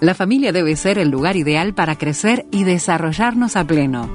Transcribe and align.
la 0.00 0.14
familia 0.14 0.52
debe 0.52 0.76
ser 0.76 0.98
el 0.98 1.08
lugar 1.08 1.36
ideal 1.36 1.74
para 1.74 1.96
crecer 1.96 2.46
y 2.50 2.64
desarrollarnos 2.64 3.56
a 3.56 3.64
pleno. 3.64 4.08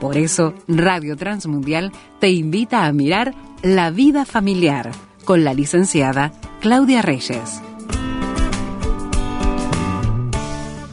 Por 0.00 0.16
eso, 0.16 0.54
Radio 0.68 1.16
Transmundial 1.16 1.92
te 2.20 2.30
invita 2.30 2.84
a 2.84 2.92
mirar 2.92 3.34
La 3.62 3.90
vida 3.90 4.24
familiar 4.24 4.90
con 5.24 5.42
la 5.42 5.54
licenciada 5.54 6.32
Claudia 6.60 7.02
Reyes. 7.02 7.62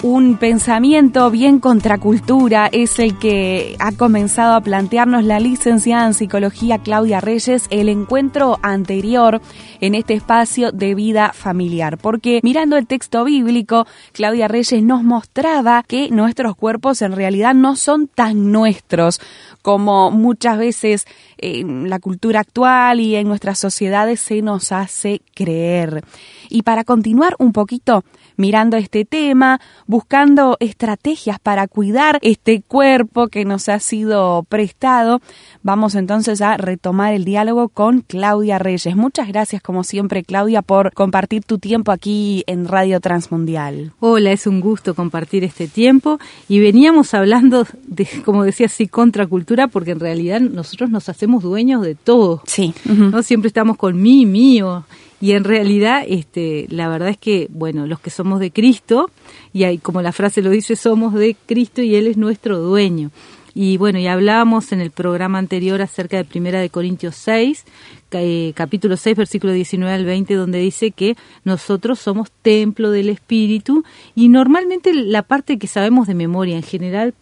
Un 0.04 0.36
pensamiento 0.36 1.32
bien 1.32 1.60
contracultura 1.60 2.68
es 2.70 3.00
el 3.00 3.18
que 3.18 3.78
ha 3.80 3.94
comenzado 3.94 4.54
a 4.54 4.60
plantearnos 4.60 5.24
la 5.24 5.40
licenciada 5.40 6.06
en 6.06 6.14
psicología 6.14 6.78
Claudia 6.78 7.22
Reyes 7.22 7.68
el 7.70 7.88
encuentro 7.88 8.60
anterior 8.62 9.42
en 9.80 9.96
este 9.96 10.14
espacio 10.14 10.74
de 10.74 10.94
vida 10.94 11.32
familiar. 11.32 11.98
Porque 11.98 12.42
mirando 12.44 12.76
el 12.76 12.86
texto 12.86 13.24
bíblico, 13.24 13.88
Claudia 14.12 14.50
Reyes 14.50 14.84
nos 14.84 15.04
mostraba 15.04 15.84
que 15.84 16.10
nuestros 16.10 16.58
cuerpos 16.58 17.02
en 17.02 17.14
realidad 17.14 17.56
no 17.56 17.78
son 17.78 18.10
tan 18.10 18.52
nuestros 18.52 19.22
como 19.62 20.12
muchas 20.12 20.58
veces 20.58 21.06
en 21.38 21.90
la 21.90 22.00
cultura 22.00 22.42
actual 22.42 23.00
y 23.00 23.16
en 23.16 23.30
nuestras 23.30 23.58
sociedades 23.58 24.20
se 24.20 24.42
nos 24.42 24.74
hace 24.74 25.22
creer. 25.34 26.04
Y 26.50 26.64
para 26.64 26.84
continuar 26.84 27.36
un 27.40 27.54
poquito, 27.54 28.04
mirando 28.36 28.78
este 28.78 29.06
tema, 29.06 29.60
buscando 29.94 30.58
estrategias 30.60 31.38
para 31.40 31.68
cuidar 31.68 32.18
este 32.24 32.64
cuerpo 32.64 33.28
que 33.28 33.46
nos 33.46 33.70
ha 33.70 33.78
sido 33.78 34.42
prestado. 34.50 35.22
Vamos 35.62 35.94
entonces 35.94 36.42
a 36.42 36.58
retomar 36.58 37.14
el 37.14 37.26
diálogo 37.26 37.70
con 37.70 38.02
Claudia 38.02 38.58
Reyes. 38.58 38.96
Muchas 38.96 39.28
gracias 39.28 39.62
como 39.62 39.84
siempre 39.84 40.24
Claudia 40.24 40.64
por 40.64 40.94
compartir 40.96 41.44
tu 41.44 41.60
tiempo 41.60 41.92
aquí 41.92 42.44
en 42.48 42.68
Radio 42.68 43.00
Transmundial. 43.02 43.94
Hola, 44.00 44.32
es 44.32 44.48
un 44.48 44.62
gusto 44.62 44.96
compartir 44.96 45.44
este 45.44 45.68
tiempo 45.68 46.18
y 46.50 46.60
veníamos 46.60 47.14
hablando 47.14 47.68
de, 47.86 48.08
como 48.26 48.46
decía 48.46 48.66
así, 48.66 48.88
contracultura 48.88 49.68
porque 49.68 49.92
en 49.92 50.00
realidad 50.00 50.42
nosotros 50.42 50.90
nos 50.90 51.08
hacemos 51.08 51.44
dueños 51.44 51.84
de 51.84 51.94
todo. 51.94 52.42
Sí. 52.48 52.74
No 52.86 53.22
siempre 53.22 53.50
estamos 53.50 53.78
con 53.78 54.02
mí, 54.02 54.26
mío 54.26 54.86
y 55.24 55.32
en 55.32 55.46
realidad, 55.46 56.04
este, 56.06 56.68
la 56.70 56.90
verdad 56.90 57.08
es 57.08 57.18
que, 57.18 57.48
bueno, 57.50 57.88
los 57.88 58.02
que 58.02 58.10
somos 58.10 58.42
de 58.42 58.52
Cristo, 58.52 59.10
y 59.54 59.64
hay, 59.64 59.78
como 59.78 60.02
la 60.02 60.12
frase 60.12 60.42
lo 60.42 60.50
dice, 60.50 60.76
somos 60.76 61.14
de 61.14 61.38
Cristo 61.46 61.82
y 61.82 61.96
Él 61.96 62.08
es 62.08 62.18
nuestro 62.18 62.60
dueño. 62.60 63.10
Y 63.56 63.78
bueno, 63.78 64.00
ya 64.00 64.12
hablábamos 64.12 64.74
en 64.74 64.82
el 64.82 64.92
programa 64.92 65.38
anterior 65.38 65.82
acerca 65.82 66.18
de 66.18 66.26
Primera 66.26 66.60
de 66.60 66.70
Corintios 66.70 67.16
6, 67.16 67.64
eh, 68.12 68.52
capítulo 68.54 68.98
6, 68.98 69.16
versículo 69.16 69.54
19 69.54 69.94
al 69.94 70.04
20, 70.04 70.34
donde 70.34 70.60
dice 70.60 70.92
que 70.92 71.16
nosotros 71.46 72.00
somos 72.00 72.30
templo 72.42 72.92
del 72.92 73.08
Espíritu 73.08 73.86
y 74.16 74.28
normalmente 74.28 74.94
la 74.94 75.22
parte 75.22 75.58
que 75.58 75.68
sabemos 75.68 76.06
de 76.06 76.16
memoria 76.16 76.58
en 76.58 76.64
general, 76.64 77.14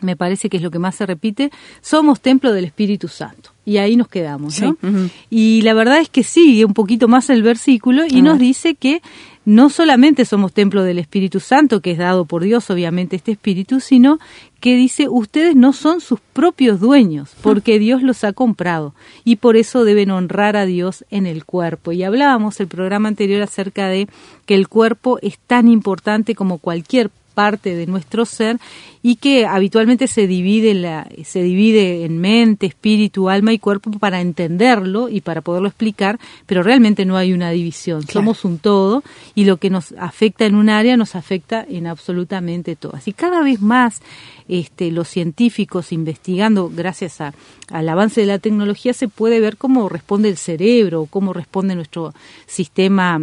me 0.00 0.16
parece 0.16 0.48
que 0.48 0.56
es 0.56 0.62
lo 0.62 0.70
que 0.70 0.78
más 0.78 0.94
se 0.94 1.06
repite, 1.06 1.50
somos 1.80 2.20
templo 2.20 2.52
del 2.52 2.64
Espíritu 2.64 3.08
Santo 3.08 3.50
y 3.64 3.78
ahí 3.78 3.96
nos 3.96 4.08
quedamos, 4.08 4.60
¿no? 4.60 4.76
Y 5.28 5.60
la 5.62 5.74
verdad 5.74 5.98
es 5.98 6.08
que 6.08 6.22
sigue 6.22 6.64
un 6.64 6.72
poquito 6.72 7.08
más 7.08 7.28
el 7.30 7.42
versículo 7.42 8.04
y 8.08 8.22
nos 8.22 8.38
dice 8.38 8.76
que 8.76 9.02
no 9.44 9.70
solamente 9.70 10.24
somos 10.24 10.52
templo 10.52 10.82
del 10.82 10.98
Espíritu 10.98 11.40
Santo, 11.40 11.80
que 11.80 11.92
es 11.92 11.98
dado 11.98 12.24
por 12.24 12.42
Dios, 12.42 12.68
obviamente, 12.70 13.16
este 13.16 13.32
Espíritu, 13.32 13.80
sino 13.80 14.18
que 14.60 14.76
dice, 14.76 15.08
ustedes 15.08 15.54
no 15.54 15.72
son 15.72 16.00
sus 16.00 16.20
propios 16.32 16.80
dueños, 16.80 17.30
porque 17.42 17.78
Dios 17.78 18.02
los 18.02 18.24
ha 18.24 18.32
comprado 18.32 18.94
y 19.24 19.36
por 19.36 19.56
eso 19.56 19.84
deben 19.84 20.10
honrar 20.10 20.56
a 20.56 20.66
Dios 20.66 21.04
en 21.10 21.26
el 21.26 21.44
cuerpo. 21.44 21.92
Y 21.92 22.02
hablábamos 22.02 22.60
el 22.60 22.68
programa 22.68 23.08
anterior 23.08 23.42
acerca 23.42 23.88
de 23.88 24.08
que 24.46 24.54
el 24.54 24.68
cuerpo 24.68 25.18
es 25.22 25.38
tan 25.38 25.68
importante 25.68 26.34
como 26.34 26.58
cualquier 26.58 27.10
parte 27.36 27.74
de 27.74 27.86
nuestro 27.86 28.24
ser 28.24 28.58
y 29.02 29.16
que 29.16 29.44
habitualmente 29.44 30.06
se 30.06 30.26
divide, 30.26 30.72
la, 30.72 31.06
se 31.22 31.42
divide 31.42 32.06
en 32.06 32.18
mente, 32.18 32.64
espíritu, 32.64 33.28
alma 33.28 33.52
y 33.52 33.58
cuerpo 33.58 33.90
para 33.90 34.22
entenderlo 34.22 35.10
y 35.10 35.20
para 35.20 35.42
poderlo 35.42 35.68
explicar, 35.68 36.18
pero 36.46 36.62
realmente 36.62 37.04
no 37.04 37.18
hay 37.18 37.34
una 37.34 37.50
división, 37.50 38.08
somos 38.08 38.46
un 38.46 38.58
todo 38.58 39.04
y 39.34 39.44
lo 39.44 39.58
que 39.58 39.68
nos 39.68 39.92
afecta 39.98 40.46
en 40.46 40.54
un 40.54 40.70
área 40.70 40.96
nos 40.96 41.14
afecta 41.14 41.62
en 41.68 41.86
absolutamente 41.86 42.74
todas. 42.74 43.06
Y 43.06 43.12
cada 43.12 43.42
vez 43.42 43.60
más 43.60 44.00
este, 44.48 44.90
los 44.90 45.08
científicos 45.08 45.92
investigando, 45.92 46.70
gracias 46.74 47.20
a, 47.20 47.34
al 47.70 47.88
avance 47.90 48.22
de 48.22 48.26
la 48.28 48.38
tecnología, 48.38 48.94
se 48.94 49.08
puede 49.08 49.40
ver 49.40 49.58
cómo 49.58 49.90
responde 49.90 50.30
el 50.30 50.38
cerebro, 50.38 51.06
cómo 51.10 51.34
responde 51.34 51.74
nuestro 51.74 52.14
sistema 52.46 53.20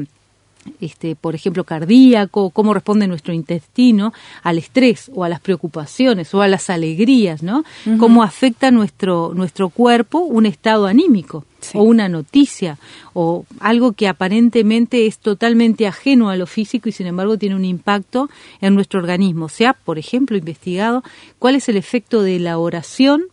este, 0.81 1.16
por 1.16 1.35
ejemplo, 1.35 1.63
cardíaco, 1.63 2.50
cómo 2.50 2.74
responde 2.74 3.07
nuestro 3.07 3.34
intestino 3.34 4.13
al 4.44 4.57
estrés 4.57 5.12
o 5.13 5.24
a 5.24 5.29
las 5.29 5.40
preocupaciones 5.40 6.34
o 6.34 6.41
a 6.41 6.47
las 6.47 6.69
alegrías, 6.69 7.44
¿no? 7.44 7.63
Cómo 8.00 8.24
afecta 8.24 8.72
nuestro, 8.72 9.34
nuestro 9.34 9.69
cuerpo 9.69 10.19
un 10.19 10.46
estado 10.46 10.88
anímico 10.88 11.46
o 11.74 11.84
una 11.84 12.09
noticia 12.09 12.78
o 13.13 13.46
algo 13.59 13.94
que 13.94 14.07
aparentemente 14.07 15.06
es 15.06 15.19
totalmente 15.19 15.88
ajeno 15.88 16.29
a 16.29 16.35
lo 16.35 16.46
físico 16.46 16.90
y 16.90 16.91
sin 16.91 17.07
embargo 17.07 17.38
tiene 17.38 17.56
un 17.56 17.66
impacto 17.66 18.30
en 18.59 18.75
nuestro 18.75 19.00
organismo. 19.00 19.50
Se 19.50 19.66
ha, 19.66 19.74
por 19.74 19.97
ejemplo, 19.97 20.38
investigado 20.38 21.03
cuál 21.40 21.56
es 21.56 21.69
el 21.69 21.78
efecto 21.78 22.22
de 22.22 22.40
la 22.40 22.57
oración 22.57 23.24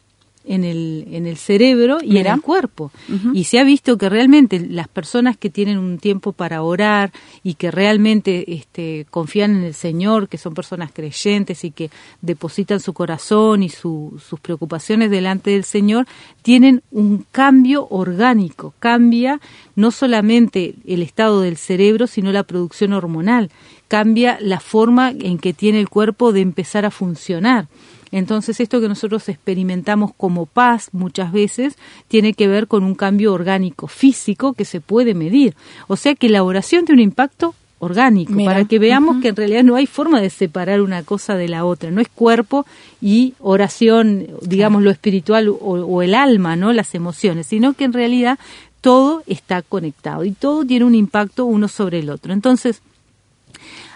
en 0.45 0.65
el, 0.65 1.07
en 1.13 1.27
el 1.27 1.37
cerebro 1.37 1.99
y 2.03 2.19
en 2.19 2.27
el 2.27 2.41
cuerpo. 2.41 2.91
Y 3.35 3.45
se 3.45 3.59
ha 3.59 3.65
visto 3.65 3.99
que 3.99 4.09
realmente 4.09 4.59
las 4.59 4.89
personas 4.89 5.37
que 5.37 5.51
tienen 5.51 5.79
un 5.79 5.99
tiempo 5.99 6.33
para 6.33 6.63
orar 6.63 7.13
y 7.43 7.55
que 7.55 7.71
realmente 7.71 8.53
este, 8.55 9.07
confían 9.11 9.57
en 9.57 9.65
el 9.65 9.75
Señor, 9.75 10.29
que 10.29 10.39
son 10.39 10.55
personas 10.55 10.93
creyentes 10.93 11.65
y 11.65 11.71
que 11.71 11.91
depositan 12.23 12.81
su 12.81 12.93
corazón 12.95 13.63
y 13.63 13.69
sus 13.69 14.23
preocupaciones 14.41 15.11
delante 15.11 15.51
del 15.51 15.65
Señor, 15.65 16.07
tienen 16.43 16.83
un 16.91 17.27
cambio 17.31 17.87
orgánico. 17.91 18.75
Cambia 18.79 19.41
no 19.77 19.91
solamente 19.91 20.75
el 20.87 21.03
estado 21.03 21.43
del 21.43 21.57
cerebro, 21.57 22.07
sino 22.07 22.33
la 22.33 22.45
producción 22.45 22.93
hormonal. 22.93 23.51
Cambia 23.89 24.39
la 24.41 24.61
forma 24.61 25.11
en 25.11 25.39
que 25.39 25.53
tiene 25.53 25.81
el 25.81 25.89
cuerpo 25.89 26.33
de 26.33 26.41
empezar 26.41 26.87
a 26.87 26.91
funcionar. 26.91 27.69
Entonces 28.13 28.61
esto 28.61 28.81
que 28.81 28.89
nosotros 28.89 29.29
experimentamos 29.29 30.13
como 30.17 30.47
paz 30.47 30.91
muchas 30.93 31.33
veces 31.33 31.77
tiene 32.09 32.35
que 32.35 32.49
ver 32.49 32.67
con 32.67 32.85
un 32.85 32.95
cambio 32.95 33.33
orgánico 33.33 33.87
físico 33.87 34.53
que 34.53 34.65
se 34.65 34.81
puede 34.81 35.15
medir. 35.15 35.55
O 35.87 35.97
sea 35.97 36.15
que 36.15 36.29
la 36.29 36.43
oración 36.43 36.85
tiene 36.85 37.03
un 37.03 37.09
impacto 37.09 37.55
orgánico, 37.81 38.35
para 38.45 38.67
que 38.67 38.79
veamos 38.79 39.23
que 39.23 39.29
en 39.29 39.37
realidad 39.37 39.65
no 39.65 39.75
hay 39.75 39.87
forma 39.87 40.21
de 40.21 40.29
separar 40.29 40.83
una 40.83 41.03
cosa 41.03 41.35
de 41.35 41.49
la 41.49 41.65
otra, 41.65 41.91
no 41.91 42.03
es 42.03 42.09
cuerpo 42.09 42.67
y 43.01 43.33
oración, 43.41 44.27
digamos 44.43 44.83
lo 44.83 44.91
espiritual 44.91 45.49
o, 45.49 45.55
o, 45.55 46.03
el 46.03 46.15
alma, 46.15 46.57
¿no? 46.57 46.75
las 46.75 46.95
emociones, 46.95 47.47
sino 47.47 47.73
que 47.73 47.85
en 47.85 47.95
realidad 47.95 48.39
todo 48.83 49.23
está 49.27 49.63
conectado 49.63 50.25
y 50.27 50.33
todo 50.33 50.65
tiene 50.65 50.85
un 50.85 50.95
impacto 50.95 51.47
uno 51.47 51.69
sobre 51.69 52.01
el 52.01 52.11
otro. 52.11 52.35
Entonces, 52.35 52.83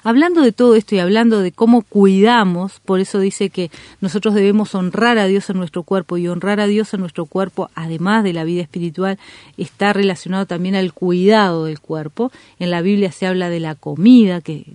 Hablando 0.04 0.42
de 0.42 0.52
todo 0.52 0.74
esto 0.74 0.94
y 0.94 0.98
hablando 0.98 1.40
de 1.40 1.50
cómo 1.50 1.80
cuidamos, 1.80 2.78
por 2.80 3.00
eso 3.00 3.18
dice 3.18 3.48
que 3.48 3.70
nosotros 4.02 4.34
debemos 4.34 4.74
honrar 4.74 5.16
a 5.16 5.24
Dios 5.24 5.48
en 5.48 5.56
nuestro 5.56 5.82
cuerpo 5.82 6.18
y 6.18 6.28
honrar 6.28 6.60
a 6.60 6.66
Dios 6.66 6.92
en 6.92 7.00
nuestro 7.00 7.24
cuerpo, 7.24 7.70
además 7.74 8.22
de 8.22 8.34
la 8.34 8.44
vida 8.44 8.60
espiritual, 8.60 9.18
está 9.56 9.94
relacionado 9.94 10.44
también 10.44 10.74
al 10.74 10.92
cuidado 10.92 11.64
del 11.64 11.80
cuerpo. 11.80 12.30
En 12.58 12.70
la 12.70 12.82
Biblia 12.82 13.12
se 13.12 13.26
habla 13.26 13.48
de 13.48 13.60
la 13.60 13.76
comida, 13.76 14.42
que 14.42 14.66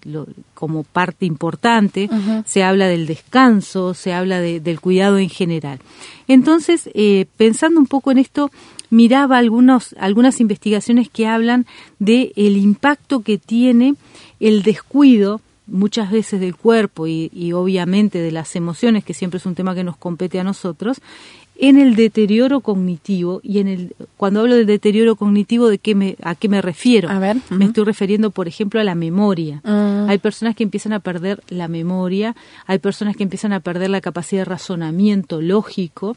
como 0.56 0.84
parte 0.84 1.28
importante, 1.28 2.10
se 2.48 2.64
habla 2.64 2.88
del 2.88 3.06
descanso, 3.06 3.94
se 3.94 4.14
habla 4.14 4.42
del 4.42 4.82
cuidado 4.82 5.20
en 5.20 5.30
general. 5.30 5.80
Entonces, 6.28 6.90
eh, 6.96 7.28
pensando 7.38 7.80
un 7.80 7.86
poco 7.86 8.12
en 8.12 8.18
esto, 8.18 8.50
miraba 8.90 9.38
algunos, 9.38 9.96
algunas 10.00 10.40
investigaciones 10.40 11.10
que 11.10 11.28
hablan 11.28 11.66
de 12.00 12.34
el 12.36 12.58
impacto 12.58 13.22
que 13.22 13.38
tiene 13.38 13.96
el 14.40 14.64
descuido 14.64 15.42
muchas 15.68 16.12
veces 16.12 16.40
del 16.40 16.56
cuerpo 16.56 17.08
y, 17.08 17.54
obviamente 17.54 18.20
de 18.20 18.32
las 18.32 18.56
emociones, 18.56 19.04
que 19.04 19.14
siempre 19.14 19.38
es 19.38 19.46
un 19.46 19.56
tema 19.56 19.76
que 19.76 19.84
nos 19.84 19.98
compete 19.98 20.40
a 20.40 20.44
nosotros, 20.44 21.00
en 21.62 21.78
el 21.78 21.96
deterioro 21.96 22.62
cognitivo 22.62 23.42
y 23.44 23.60
en 23.60 23.68
el 23.68 23.96
cuando 24.16 24.40
hablo 24.40 24.56
del 24.56 24.66
deterioro 24.66 25.18
cognitivo 25.18 25.68
de 25.68 25.78
qué 25.78 25.94
me 25.94 26.16
a 26.24 26.34
qué 26.34 26.48
me 26.48 26.62
refiero 26.62 27.10
a 27.10 27.20
ver, 27.20 27.36
me 27.50 27.66
estoy 27.66 27.84
refiriendo 27.84 28.32
por 28.32 28.48
ejemplo 28.48 28.80
a 28.80 28.86
la 28.86 28.96
memoria. 28.96 29.60
Ah. 29.66 30.06
hay 30.08 30.20
personas 30.20 30.56
que 30.56 30.64
empiezan 30.64 30.94
a 30.94 31.02
perder 31.02 31.44
la 31.50 31.68
memoria 31.68 32.34
hay 32.66 32.80
personas 32.80 33.18
que 33.18 33.24
empiezan 33.24 33.52
a 33.52 33.60
perder 33.60 33.90
la 33.90 34.00
capacidad 34.00 34.44
de 34.44 34.46
razonamiento 34.46 35.42
lógico 35.42 36.16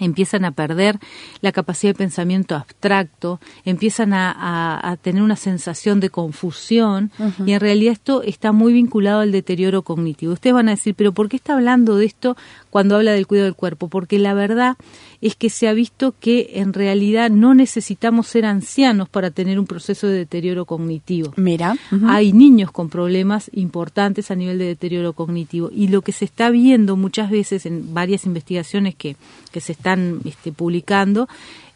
empiezan 0.00 0.44
a 0.44 0.52
perder 0.52 0.98
la 1.40 1.52
capacidad 1.52 1.92
de 1.92 1.98
pensamiento 1.98 2.54
abstracto, 2.54 3.40
empiezan 3.64 4.12
a, 4.14 4.96
tener 5.02 5.22
una 5.22 5.36
sensación 5.36 6.00
de 6.00 6.10
confusión 6.10 7.10
y 7.44 7.52
en 7.52 7.60
realidad 7.60 7.92
esto 7.92 8.22
está 8.22 8.52
muy 8.52 8.72
vinculado 8.72 9.20
al 9.20 9.32
deterioro 9.32 9.82
cognitivo. 9.82 10.32
Ustedes 10.32 10.54
van 10.54 10.68
a 10.68 10.72
decir, 10.72 10.94
pero 10.94 11.12
¿por 11.12 11.28
qué 11.28 11.36
está 11.36 11.54
hablando 11.54 11.96
de 11.96 12.06
esto 12.06 12.36
cuando 12.70 12.96
habla 12.96 13.12
del 13.12 13.26
cuidado 13.26 13.46
del 13.46 13.54
cuerpo? 13.54 13.88
Porque 13.88 14.18
la 14.18 14.34
verdad 14.34 14.76
es 15.20 15.34
que 15.34 15.50
se 15.50 15.68
ha 15.68 15.72
visto 15.72 16.14
que 16.18 16.52
en 16.54 16.72
realidad 16.72 17.30
no 17.30 17.54
necesitamos 17.54 18.28
ser 18.28 18.44
ancianos 18.44 19.08
para 19.08 19.30
tener 19.30 19.58
un 19.58 19.66
proceso 19.66 20.06
de 20.06 20.18
deterioro 20.18 20.64
cognitivo. 20.64 21.32
Mira, 21.36 21.76
hay 22.06 22.32
niños 22.32 22.70
con 22.70 22.88
problemas 22.88 23.50
importantes 23.52 24.30
a 24.30 24.36
nivel 24.36 24.58
de 24.58 24.66
deterioro 24.66 25.12
cognitivo 25.12 25.70
y 25.74 25.88
lo 25.88 26.02
que 26.02 26.12
se 26.12 26.24
está 26.24 26.50
viendo 26.50 26.96
muchas 26.96 27.30
veces 27.30 27.66
en 27.66 27.92
varias 27.94 28.26
investigaciones 28.26 28.94
que, 28.94 29.16
que 29.50 29.60
se 29.60 29.72
están 29.72 30.20
este, 30.24 30.52
publicando 30.52 31.28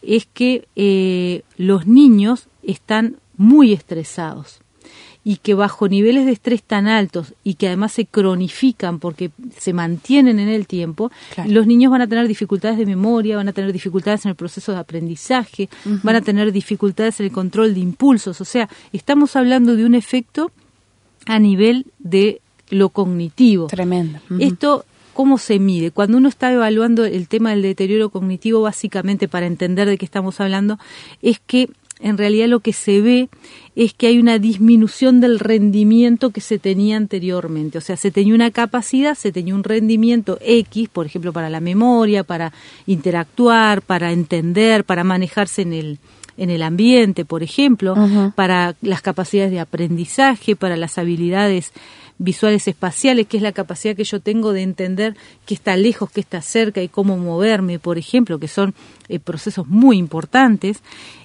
es 0.03 0.27
que 0.27 0.67
eh, 0.77 1.43
los 1.57 1.87
niños 1.87 2.49
están 2.63 3.17
muy 3.37 3.73
estresados 3.73 4.62
y 5.25 5.37
que 5.37 5.55
bajo 5.55 5.89
niveles 5.89 6.27
de 6.27 6.33
estrés 6.33 6.63
tan 6.63 6.89
altos 6.89 7.35
y 7.45 7.55
que 7.55 7.69
además 7.69 7.93
se 7.93 8.07
cronifican 8.07 8.99
porque 8.99 9.31
se 9.57 9.73
mantienen 9.73 10.39
en 10.39 10.49
el 10.49 10.67
tiempo, 10.67 11.13
los 11.47 11.67
niños 11.67 11.93
van 11.93 12.03
a 12.03 12.07
tener 12.07 12.27
dificultades 12.27 12.79
de 12.79 12.87
memoria, 12.87 13.37
van 13.37 13.49
a 13.49 13.53
tener 13.53 13.73
dificultades 13.73 14.25
en 14.25 14.31
el 14.31 14.37
proceso 14.37 14.73
de 14.73 14.79
aprendizaje, 14.79 15.69
van 16.03 16.17
a 16.17 16.21
tener 16.21 16.51
dificultades 16.51 17.21
en 17.21 17.27
el 17.27 17.33
control 17.33 17.75
de 17.75 17.81
impulsos. 17.81 18.41
O 18.41 18.45
sea, 18.45 18.69
estamos 18.93 19.37
hablando 19.37 19.77
de 19.77 19.85
un 19.85 19.95
efecto 19.95 20.51
a 21.27 21.39
nivel 21.39 21.87
de 21.99 22.41
lo 22.71 22.89
cognitivo. 22.89 23.69
Tremendo. 23.69 24.19
Esto 24.41 24.85
¿Cómo 25.13 25.37
se 25.37 25.59
mide? 25.59 25.91
Cuando 25.91 26.17
uno 26.17 26.29
está 26.29 26.51
evaluando 26.53 27.05
el 27.05 27.29
tema 27.29 27.51
del 27.51 27.61
deterioro 27.61 28.09
cognitivo, 28.09 28.63
básicamente 28.63 29.29
para 29.29 29.47
entender 29.47 29.87
de 29.87 29.99
qué 29.99 30.07
estamos 30.07 30.41
hablando, 30.41 30.79
es 31.21 31.39
que 31.39 31.69
en 32.03 32.19
realidad 32.19 32.49
lo 32.49 32.61
que 32.61 32.73
se 32.73 33.01
ve 33.01 33.29
es 33.77 33.95
que 33.95 34.09
hay 34.09 34.19
una 34.19 34.39
disminución 34.39 35.21
del 35.21 35.39
rendimiento 35.39 36.31
que 36.31 36.41
se 36.41 36.59
tenía 36.59 36.97
anteriormente. 36.97 37.79
O 37.79 37.81
sea, 37.81 37.97
se 37.97 38.11
tenía 38.11 38.35
una 38.35 38.51
capacidad, 38.51 39.15
se 39.15 39.33
tenía 39.33 39.55
un 39.55 39.65
rendimiento 39.65 40.37
X, 40.43 40.89
por 40.89 41.07
ejemplo, 41.07 41.33
para 41.33 41.49
la 41.49 41.61
memoria, 41.61 42.25
para 42.25 42.53
interactuar, 42.87 43.83
para 43.83 44.13
entender, 44.13 44.85
para 44.85 45.05
manejarse 45.05 45.63
en 45.63 45.73
el, 45.73 45.99
en 46.37 46.51
el 46.51 46.63
ambiente, 46.63 47.25
por 47.25 47.43
ejemplo, 47.45 47.95
para 48.35 48.75
las 48.83 49.01
capacidades 49.01 49.53
de 49.53 49.61
aprendizaje, 49.61 50.57
para 50.57 50.77
las 50.77 50.99
habilidades 50.99 51.73
visuales 52.19 52.69
espaciales, 52.69 53.27
que 53.27 53.37
es 53.37 53.43
la 53.43 53.53
capacidad 53.53 53.97
que 53.97 54.05
yo 54.05 54.21
tengo 54.21 54.53
de 54.53 54.63
entender 54.63 55.17
qué 55.47 55.55
está 55.55 55.77
lejos, 55.77 56.11
qué 56.11 56.21
está 56.21 56.43
cerca 56.43 56.83
y 56.83 56.89
cómo 56.89 57.17
moverme, 57.17 57.79
por 57.79 57.97
ejemplo, 57.97 58.39
que 58.39 58.49
son 58.49 58.75
eh, 59.09 59.19
procesos 59.19 59.67
muy 59.67 59.99
importantes. 59.99 60.81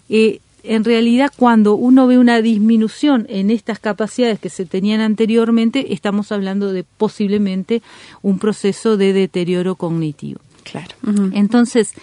Eh, 0.10 0.40
en 0.68 0.84
realidad 0.84 1.32
cuando 1.36 1.76
uno 1.76 2.08
ve 2.08 2.18
una 2.18 2.42
disminución 2.42 3.26
en 3.30 3.50
estas 3.50 3.80
capacidades 3.80 4.40
que 4.40 4.50
se 4.50 4.66
tenían 4.66 5.02
anteriormente, 5.02 5.94
estamos 5.94 6.32
hablando 6.32 6.72
de 6.72 6.84
posiblemente 6.84 7.82
un 8.22 8.40
proceso 8.40 8.98
de 8.98 9.14
deterioro 9.14 9.76
cognitivo. 9.76 10.40
Claro. 10.64 10.96
Entonces, 11.32 11.94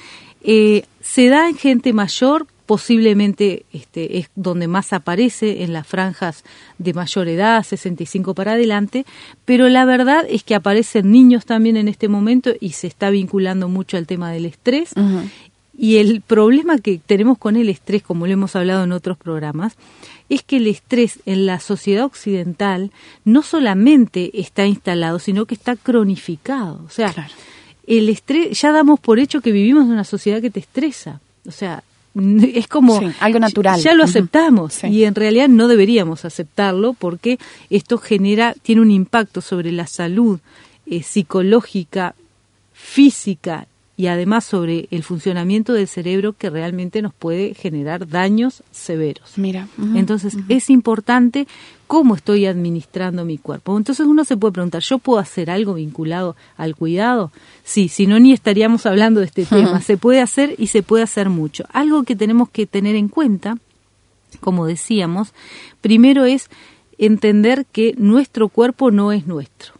eh, 0.42 0.84
se 1.00 1.28
da 1.28 1.48
en 1.48 1.56
gente 1.56 1.92
mayor, 1.92 2.46
posiblemente 2.66 3.66
este, 3.72 4.18
es 4.18 4.30
donde 4.34 4.68
más 4.68 4.94
aparece 4.94 5.62
en 5.64 5.74
las 5.74 5.86
franjas 5.86 6.44
de 6.78 6.94
mayor 6.94 7.28
edad, 7.28 7.62
65 7.62 8.34
para 8.34 8.52
adelante, 8.52 9.04
pero 9.44 9.68
la 9.68 9.84
verdad 9.84 10.24
es 10.28 10.44
que 10.44 10.54
aparecen 10.54 11.10
niños 11.10 11.44
también 11.44 11.76
en 11.76 11.88
este 11.88 12.08
momento 12.08 12.52
y 12.58 12.70
se 12.70 12.86
está 12.86 13.10
vinculando 13.10 13.68
mucho 13.68 13.98
al 13.98 14.06
tema 14.06 14.30
del 14.32 14.46
estrés 14.46 14.94
y 15.76 15.96
el 15.96 16.20
problema 16.20 16.78
que 16.78 17.00
tenemos 17.04 17.38
con 17.38 17.56
el 17.56 17.68
estrés, 17.68 18.02
como 18.02 18.26
lo 18.26 18.32
hemos 18.32 18.54
hablado 18.54 18.84
en 18.84 18.92
otros 18.92 19.16
programas, 19.16 19.74
es 20.28 20.42
que 20.42 20.56
el 20.56 20.66
estrés 20.66 21.18
en 21.26 21.46
la 21.46 21.60
sociedad 21.60 22.04
occidental 22.04 22.90
no 23.24 23.42
solamente 23.42 24.40
está 24.40 24.66
instalado, 24.66 25.18
sino 25.18 25.46
que 25.46 25.54
está 25.54 25.76
cronificado. 25.76 26.80
O 26.86 26.90
sea, 26.90 27.12
el 27.86 28.08
estrés, 28.08 28.60
ya 28.60 28.72
damos 28.72 29.00
por 29.00 29.18
hecho 29.18 29.40
que 29.40 29.52
vivimos 29.52 29.84
en 29.84 29.92
una 29.92 30.04
sociedad 30.04 30.40
que 30.40 30.50
te 30.50 30.60
estresa. 30.60 31.20
O 31.46 31.50
sea, 31.50 31.82
es 32.14 32.68
como 32.68 33.00
algo 33.20 33.38
natural. 33.40 33.80
Ya, 33.80 33.94
lo 33.94 34.04
aceptamos 34.04 34.84
y 34.84 35.04
en 35.04 35.14
realidad 35.14 35.48
no 35.48 35.66
deberíamos 35.68 36.24
aceptarlo 36.24 36.94
porque 36.94 37.38
esto 37.68 37.98
genera, 37.98 38.54
tiene 38.62 38.80
un 38.80 38.90
impacto 38.90 39.40
sobre 39.40 39.72
la 39.72 39.86
salud 39.86 40.38
eh, 40.86 41.02
psicológica, 41.02 42.14
física 42.72 43.66
y 43.96 44.08
además 44.08 44.44
sobre 44.44 44.88
el 44.90 45.04
funcionamiento 45.04 45.72
del 45.72 45.86
cerebro 45.86 46.32
que 46.32 46.50
realmente 46.50 47.00
nos 47.00 47.14
puede 47.14 47.54
generar 47.54 48.08
daños 48.08 48.62
severos. 48.72 49.34
Mira, 49.36 49.68
entonces 49.94 50.36
es 50.48 50.68
importante 50.68 51.46
cómo 51.86 52.16
estoy 52.16 52.46
administrando 52.46 53.24
mi 53.24 53.38
cuerpo. 53.38 53.76
Entonces 53.76 54.06
uno 54.06 54.24
se 54.24 54.36
puede 54.36 54.52
preguntar, 54.52 54.82
¿yo 54.82 54.98
puedo 54.98 55.20
hacer 55.20 55.48
algo 55.48 55.74
vinculado 55.74 56.34
al 56.56 56.74
cuidado? 56.74 57.30
Sí, 57.62 57.88
si 57.88 58.06
no 58.06 58.18
ni 58.18 58.32
estaríamos 58.32 58.84
hablando 58.86 59.20
de 59.20 59.26
este 59.26 59.44
tema. 59.46 59.80
Se 59.80 59.96
puede 59.96 60.20
hacer 60.20 60.56
y 60.58 60.68
se 60.68 60.82
puede 60.82 61.04
hacer 61.04 61.28
mucho. 61.28 61.64
Algo 61.72 62.02
que 62.02 62.16
tenemos 62.16 62.48
que 62.48 62.66
tener 62.66 62.96
en 62.96 63.08
cuenta, 63.08 63.58
como 64.40 64.66
decíamos, 64.66 65.32
primero 65.80 66.24
es 66.24 66.50
entender 66.98 67.64
que 67.70 67.94
nuestro 67.96 68.48
cuerpo 68.48 68.90
no 68.90 69.12
es 69.12 69.26
nuestro 69.26 69.73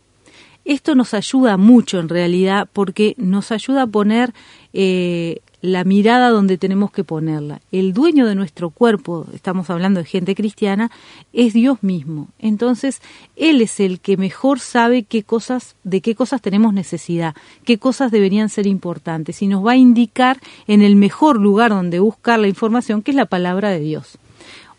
esto 0.65 0.95
nos 0.95 1.15
ayuda 1.15 1.57
mucho 1.57 2.01
en 2.01 2.09
realidad 2.09 2.69
porque 2.73 3.15
nos 3.19 3.53
ayuda 3.53 3.83
a 3.83 3.87
poner 3.87 4.33
eh, 4.73 5.41
la 5.65 5.85
mirada 5.85 6.29
donde 6.29 6.59
tenemos 6.59 6.91
que 6.91 7.05
ponerla. 7.05 7.63
El 7.73 7.95
dueño 7.95 8.27
de 8.27 8.35
nuestro 8.35 8.69
cuerpo, 8.69 9.27
estamos 9.33 9.71
hablando 9.71 10.01
de 10.01 10.05
gente 10.05 10.35
cristiana, 10.35 10.91
es 11.33 11.55
Dios 11.55 11.83
mismo. 11.83 12.29
Entonces, 12.39 13.01
Él 13.35 13.63
es 13.63 13.81
el 13.81 13.99
que 14.01 14.19
mejor 14.19 14.61
sabe 14.61 15.05
qué 15.05 15.23
cosas, 15.23 15.75
de 15.83 16.03
qué 16.03 16.15
cosas 16.15 16.43
tenemos 16.43 16.75
necesidad, 16.75 17.35
qué 17.65 17.79
cosas 17.79 18.11
deberían 18.11 18.51
ser 18.51 18.67
importantes 18.67 19.41
y 19.41 19.47
nos 19.47 19.65
va 19.65 19.73
a 19.73 19.77
indicar 19.77 20.39
en 20.67 20.83
el 20.83 20.97
mejor 20.97 21.41
lugar 21.41 21.71
donde 21.71 21.99
buscar 21.99 22.39
la 22.39 22.49
información, 22.49 23.01
que 23.01 23.13
es 23.13 23.17
la 23.17 23.25
palabra 23.25 23.71
de 23.71 23.81
Dios. 23.81 24.19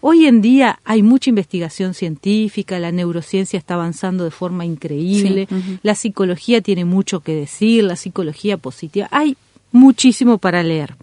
Hoy 0.02 0.28
en 0.28 0.42
día 0.42 0.80
hay 0.84 1.02
mucha 1.02 1.30
investigación 1.30 1.94
científica, 1.94 2.80
la 2.80 2.92
neurociencia 2.92 3.58
está 3.58 3.74
avanzando 3.74 4.24
de 4.24 4.32
forma 4.32 4.66
increíble, 4.66 5.48
la 5.82 5.96
psicología 5.96 6.62
tiene 6.62 6.86
mucho 6.86 7.22
que 7.22 7.36
decir, 7.36 7.84
la 7.84 7.96
psicología 7.96 8.58
positiva, 8.58 9.08
hay 9.12 9.36
muchísimo 9.72 10.38
para 10.38 10.62
leer. 10.64 10.96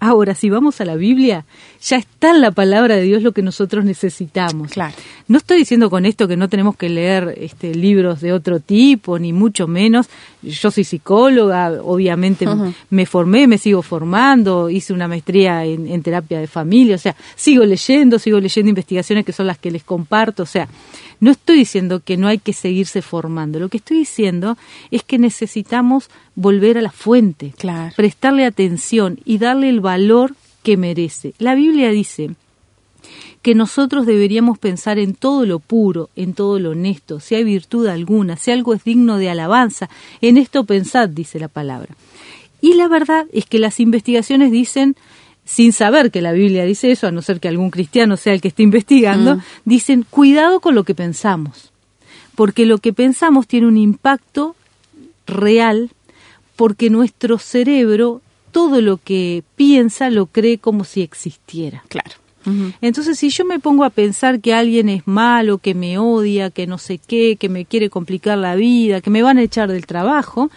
Ahora, 0.00 0.34
si 0.34 0.48
vamos 0.48 0.80
a 0.80 0.86
la 0.86 0.96
Biblia, 0.96 1.44
ya 1.82 1.98
está 1.98 2.30
en 2.30 2.40
la 2.40 2.50
palabra 2.50 2.96
de 2.96 3.02
Dios 3.02 3.22
lo 3.22 3.32
que 3.32 3.42
nosotros 3.42 3.84
necesitamos. 3.84 4.72
Claro. 4.72 4.94
No 5.28 5.36
estoy 5.38 5.58
diciendo 5.58 5.90
con 5.90 6.06
esto 6.06 6.26
que 6.26 6.38
no 6.38 6.48
tenemos 6.48 6.74
que 6.76 6.88
leer 6.88 7.34
este, 7.36 7.74
libros 7.74 8.22
de 8.22 8.32
otro 8.32 8.60
tipo, 8.60 9.18
ni 9.18 9.34
mucho 9.34 9.66
menos. 9.66 10.08
Yo 10.42 10.70
soy 10.70 10.84
psicóloga, 10.84 11.70
obviamente 11.82 12.46
me 12.88 13.04
formé, 13.04 13.46
me 13.46 13.58
sigo 13.58 13.82
formando, 13.82 14.70
hice 14.70 14.94
una 14.94 15.06
maestría 15.06 15.66
en, 15.66 15.86
en 15.86 16.02
terapia 16.02 16.40
de 16.40 16.46
familia, 16.46 16.96
o 16.96 16.98
sea, 16.98 17.14
sigo 17.36 17.64
leyendo, 17.64 18.18
sigo 18.18 18.40
leyendo 18.40 18.70
investigaciones 18.70 19.24
que 19.26 19.32
son 19.32 19.46
las 19.46 19.58
que 19.58 19.70
les 19.70 19.84
comparto, 19.84 20.44
o 20.44 20.46
sea, 20.46 20.66
no 21.20 21.30
estoy 21.30 21.58
diciendo 21.58 22.00
que 22.00 22.16
no 22.16 22.28
hay 22.28 22.38
que 22.38 22.52
seguirse 22.52 23.02
formando, 23.02 23.60
lo 23.60 23.68
que 23.68 23.76
estoy 23.76 23.98
diciendo 23.98 24.56
es 24.90 25.02
que 25.02 25.18
necesitamos 25.18 26.08
volver 26.34 26.78
a 26.78 26.82
la 26.82 26.90
fuente, 26.90 27.54
prestarle 27.94 28.46
atención 28.46 29.20
y 29.24 29.38
darle 29.38 29.68
el 29.68 29.80
valor 29.80 30.34
que 30.62 30.76
merece. 30.76 31.34
La 31.38 31.54
Biblia 31.54 31.90
dice 31.90 32.30
que 33.42 33.54
nosotros 33.54 34.06
deberíamos 34.06 34.58
pensar 34.58 34.98
en 34.98 35.14
todo 35.14 35.46
lo 35.46 35.58
puro, 35.58 36.10
en 36.16 36.34
todo 36.34 36.58
lo 36.58 36.70
honesto, 36.70 37.20
si 37.20 37.34
hay 37.34 37.44
virtud 37.44 37.86
alguna, 37.86 38.36
si 38.36 38.50
algo 38.50 38.74
es 38.74 38.84
digno 38.84 39.16
de 39.16 39.30
alabanza, 39.30 39.88
en 40.20 40.36
esto 40.36 40.64
pensad, 40.64 41.08
dice 41.08 41.38
la 41.38 41.48
palabra. 41.48 41.94
Y 42.60 42.74
la 42.74 42.88
verdad 42.88 43.26
es 43.32 43.46
que 43.46 43.58
las 43.58 43.80
investigaciones 43.80 44.50
dicen 44.50 44.96
sin 45.44 45.72
saber 45.72 46.10
que 46.10 46.22
la 46.22 46.32
Biblia 46.32 46.64
dice 46.64 46.90
eso, 46.90 47.06
a 47.06 47.10
no 47.10 47.22
ser 47.22 47.40
que 47.40 47.48
algún 47.48 47.70
cristiano 47.70 48.16
sea 48.16 48.34
el 48.34 48.40
que 48.40 48.48
esté 48.48 48.62
investigando, 48.62 49.36
mm. 49.36 49.40
dicen 49.64 50.06
cuidado 50.08 50.60
con 50.60 50.74
lo 50.74 50.84
que 50.84 50.94
pensamos, 50.94 51.72
porque 52.34 52.66
lo 52.66 52.78
que 52.78 52.92
pensamos 52.92 53.46
tiene 53.46 53.66
un 53.66 53.76
impacto 53.76 54.54
real, 55.26 55.90
porque 56.56 56.90
nuestro 56.90 57.38
cerebro 57.38 58.22
todo 58.50 58.80
lo 58.80 58.98
que 58.98 59.44
piensa 59.56 60.10
lo 60.10 60.26
cree 60.26 60.58
como 60.58 60.84
si 60.84 61.02
existiera. 61.02 61.84
Claro. 61.88 62.12
Entonces, 62.80 63.18
si 63.18 63.28
yo 63.28 63.44
me 63.44 63.60
pongo 63.60 63.84
a 63.84 63.90
pensar 63.90 64.40
que 64.40 64.54
alguien 64.54 64.88
es 64.88 65.06
malo, 65.06 65.58
que 65.58 65.74
me 65.74 65.98
odia, 65.98 66.50
que 66.50 66.66
no 66.66 66.78
sé 66.78 66.98
qué, 66.98 67.36
que 67.36 67.50
me 67.50 67.66
quiere 67.66 67.90
complicar 67.90 68.38
la 68.38 68.54
vida, 68.54 69.02
que 69.02 69.10
me 69.10 69.22
van 69.22 69.38
a 69.38 69.42
echar 69.42 69.70
del 69.70 69.86
trabajo, 69.86 70.50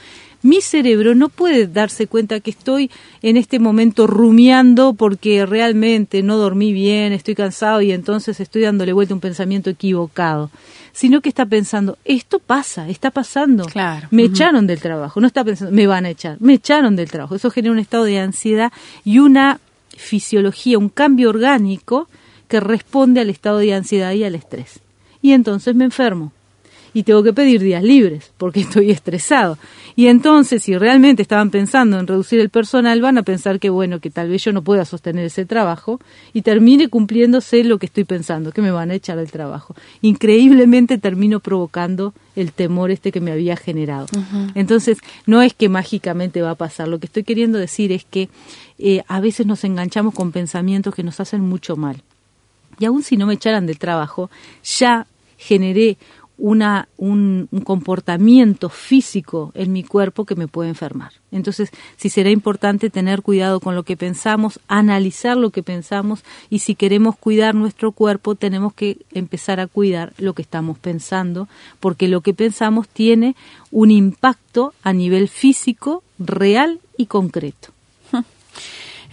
mi 0.44 0.62
cerebro 0.62 1.16
no 1.16 1.30
puede 1.30 1.68
darse 1.68 2.06
cuenta 2.06 2.42
que 2.42 2.52
estoy 2.52 2.92
en 3.22 3.38
este 3.38 3.60
momento 3.60 4.08
rumiando 4.08 4.94
porque 4.94 5.46
realmente 5.46 6.22
no 6.22 6.38
dormí 6.38 6.74
bien, 6.74 7.14
estoy 7.14 7.34
cansado 7.34 7.82
y 7.82 7.94
entonces 7.94 8.40
estoy 8.40 8.64
dándole 8.64 8.94
vuelta 8.94 9.14
a 9.14 9.16
un 9.16 9.22
pensamiento 9.22 9.70
equivocado, 9.70 10.52
sino 10.92 11.22
que 11.22 11.30
está 11.30 11.46
pensando, 11.46 11.98
esto 12.04 12.40
pasa, 12.40 12.90
está 12.90 13.10
pasando, 13.10 13.66
claro. 13.66 14.08
me 14.12 14.24
echaron 14.24 14.68
del 14.68 14.82
trabajo, 14.82 15.22
no 15.22 15.28
está 15.28 15.44
pensando, 15.46 15.74
me 15.74 15.88
van 15.88 16.06
a 16.06 16.10
echar, 16.10 16.38
me 16.42 16.54
echaron 16.54 16.96
del 16.98 17.10
trabajo. 17.10 17.36
Eso 17.36 17.50
genera 17.50 17.72
un 17.72 17.80
estado 17.80 18.04
de 18.04 18.20
ansiedad 18.20 18.72
y 19.06 19.20
una 19.20 19.62
fisiología, 19.96 20.78
un 20.78 20.90
cambio 20.90 21.30
orgánico 21.30 22.10
que 22.50 22.60
responde 22.60 23.22
al 23.22 23.30
estado 23.30 23.60
de 23.60 23.74
ansiedad 23.74 24.12
y 24.12 24.26
al 24.26 24.36
estrés. 24.36 24.82
Y 25.22 25.32
entonces 25.32 25.74
me 25.74 25.86
enfermo 25.86 26.34
y 26.94 27.04
tengo 27.04 27.24
que 27.24 27.34
pedir 27.34 27.62
días 27.62 27.84
libres 27.84 28.32
porque 28.38 28.60
estoy 28.62 28.92
estresado. 28.92 29.58
Y 29.96 30.08
entonces, 30.08 30.64
si 30.64 30.76
realmente 30.76 31.22
estaban 31.22 31.52
pensando 31.52 32.00
en 32.00 32.08
reducir 32.08 32.40
el 32.40 32.50
personal, 32.50 33.00
van 33.02 33.18
a 33.18 33.24
pensar 33.24 33.60
que 33.60 33.70
bueno, 33.70 34.00
que 34.00 34.10
tal 34.10 34.30
vez 34.30 34.44
yo 34.44 34.52
no 34.52 34.64
pueda 34.64 34.86
sostener 34.86 35.26
ese 35.26 35.46
trabajo 35.46 36.00
y 36.34 36.42
termine 36.42 36.88
cumpliéndose 36.88 37.64
lo 37.64 37.78
que 37.78 37.86
estoy 37.86 38.04
pensando, 38.04 38.52
que 38.52 38.62
me 38.62 38.72
van 38.72 38.90
a 38.90 38.96
echar 38.96 39.18
del 39.18 39.32
trabajo. 39.32 39.76
Increíblemente 40.02 40.98
termino 40.98 41.40
provocando 41.40 42.14
el 42.36 42.52
temor 42.52 42.90
este 42.90 43.12
que 43.12 43.22
me 43.22 43.32
había 43.32 43.56
generado. 43.56 44.08
Entonces, 44.56 44.98
no 45.28 45.42
es 45.42 45.54
que 45.54 45.70
mágicamente 45.70 46.42
va 46.42 46.52
a 46.52 46.56
pasar, 46.56 46.88
lo 46.88 47.00
que 47.00 47.06
estoy 47.06 47.24
queriendo 47.24 47.60
decir 47.60 47.92
es 47.92 48.04
que 48.04 48.30
eh, 48.80 49.04
a 49.08 49.20
veces 49.20 49.46
nos 49.46 49.64
enganchamos 49.64 50.16
con 50.16 50.32
pensamientos 50.32 50.96
que 50.96 51.04
nos 51.04 51.20
hacen 51.20 51.42
mucho 51.42 51.76
mal. 51.76 52.02
Y 52.80 52.86
aun 52.86 53.04
si 53.04 53.18
no 53.18 53.28
me 53.28 53.36
echaran 53.36 53.68
del 53.68 53.78
trabajo, 53.78 54.32
ya 54.64 55.06
generé 55.38 55.98
una, 56.38 56.88
un, 56.98 57.48
comportamiento 57.63 58.70
físico 58.70 59.52
en 59.56 59.72
mi 59.72 59.84
cuerpo 59.84 60.25
que 60.25 60.36
me 60.36 60.48
puede 60.48 60.70
enfermar. 60.70 61.12
Entonces, 61.32 61.70
sí 61.98 62.10
será 62.10 62.30
importante 62.30 62.90
tener 62.90 63.22
cuidado 63.22 63.60
con 63.60 63.75
lo 63.75 63.84
que 63.84 63.98
pensamos, 63.98 64.60
analizar 64.68 65.38
lo 65.38 65.52
que 65.52 65.63
pensamos 65.63 66.24
y 66.50 66.60
si 66.60 66.75
queremos 66.75 67.16
cuidar 67.16 67.56
nuestro 67.56 67.92
cuerpo, 67.92 68.36
tenemos 68.36 68.74
que 68.74 68.98
empezar 69.12 69.60
a 69.60 69.68
cuidar 69.68 70.13
lo 70.18 70.34
que 70.34 70.42
estamos 70.42 70.78
pensando, 70.80 71.48
porque 71.80 72.08
lo 72.08 72.22
que 72.22 72.34
pensamos 72.34 72.88
tiene 72.88 73.36
un 73.72 73.92
impacto 73.92 74.74
a 74.84 74.94
nivel 74.94 75.30
físico, 75.30 76.04
real 76.20 76.80
y 76.98 77.08
concreto. 77.08 77.73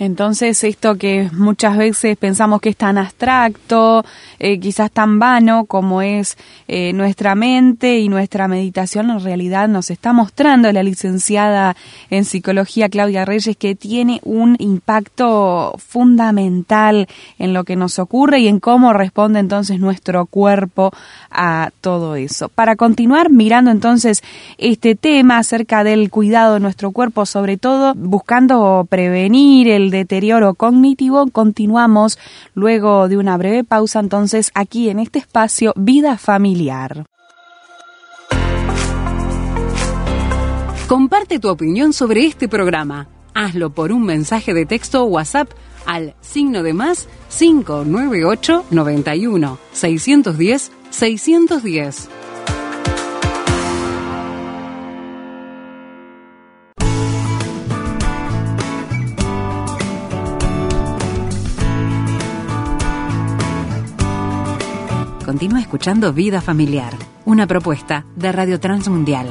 Entonces, 0.00 0.64
esto 0.64 0.96
que 0.96 1.28
muchas 1.34 1.76
veces 1.76 2.16
pensamos 2.16 2.62
que 2.62 2.70
es 2.70 2.76
tan 2.76 2.96
abstracto, 2.96 4.02
eh, 4.38 4.58
quizás 4.58 4.90
tan 4.90 5.18
vano 5.18 5.66
como 5.66 6.00
es 6.00 6.38
eh, 6.68 6.94
nuestra 6.94 7.34
mente 7.34 7.98
y 7.98 8.08
nuestra 8.08 8.48
meditación, 8.48 9.10
en 9.10 9.20
realidad 9.22 9.68
nos 9.68 9.90
está 9.90 10.14
mostrando 10.14 10.72
la 10.72 10.82
licenciada 10.82 11.76
en 12.08 12.24
psicología 12.24 12.88
Claudia 12.88 13.26
Reyes 13.26 13.58
que 13.58 13.74
tiene 13.74 14.20
un 14.24 14.56
impacto 14.58 15.74
fundamental 15.76 17.06
en 17.38 17.52
lo 17.52 17.64
que 17.64 17.76
nos 17.76 17.98
ocurre 17.98 18.40
y 18.40 18.48
en 18.48 18.58
cómo 18.58 18.94
responde 18.94 19.38
entonces 19.38 19.80
nuestro 19.80 20.24
cuerpo 20.24 20.92
a 21.30 21.72
todo 21.82 22.16
eso. 22.16 22.48
Para 22.48 22.74
continuar 22.74 23.28
mirando 23.28 23.70
entonces 23.70 24.22
este 24.56 24.94
tema 24.94 25.36
acerca 25.36 25.84
del 25.84 26.08
cuidado 26.08 26.54
de 26.54 26.60
nuestro 26.60 26.90
cuerpo, 26.90 27.26
sobre 27.26 27.58
todo 27.58 27.92
buscando 27.94 28.86
prevenir 28.88 29.68
el 29.68 29.89
deterioro 29.90 30.54
cognitivo, 30.54 31.26
continuamos 31.30 32.18
luego 32.54 33.08
de 33.08 33.16
una 33.16 33.36
breve 33.36 33.64
pausa 33.64 34.00
entonces 34.00 34.50
aquí 34.54 34.88
en 34.88 34.98
este 34.98 35.18
espacio 35.18 35.72
Vida 35.76 36.18
Familiar. 36.18 37.06
Comparte 40.90 41.38
tu 41.38 41.48
opinión 41.48 41.92
sobre 41.92 42.26
este 42.26 42.48
programa. 42.48 43.06
Hazlo 43.32 43.70
por 43.70 43.92
un 43.92 44.04
mensaje 44.04 44.54
de 44.54 44.66
texto 44.66 45.04
o 45.04 45.06
WhatsApp 45.06 45.48
al 45.86 46.14
signo 46.20 46.64
de 46.64 46.72
más 46.72 47.08
598 47.28 48.64
91 48.70 49.58
610 49.72 50.72
610. 50.90 52.08
Escuchando 65.70 66.12
Vida 66.12 66.40
Familiar, 66.40 66.92
una 67.24 67.46
propuesta 67.46 68.04
de 68.16 68.32
Radio 68.32 68.58
Transmundial. 68.58 69.28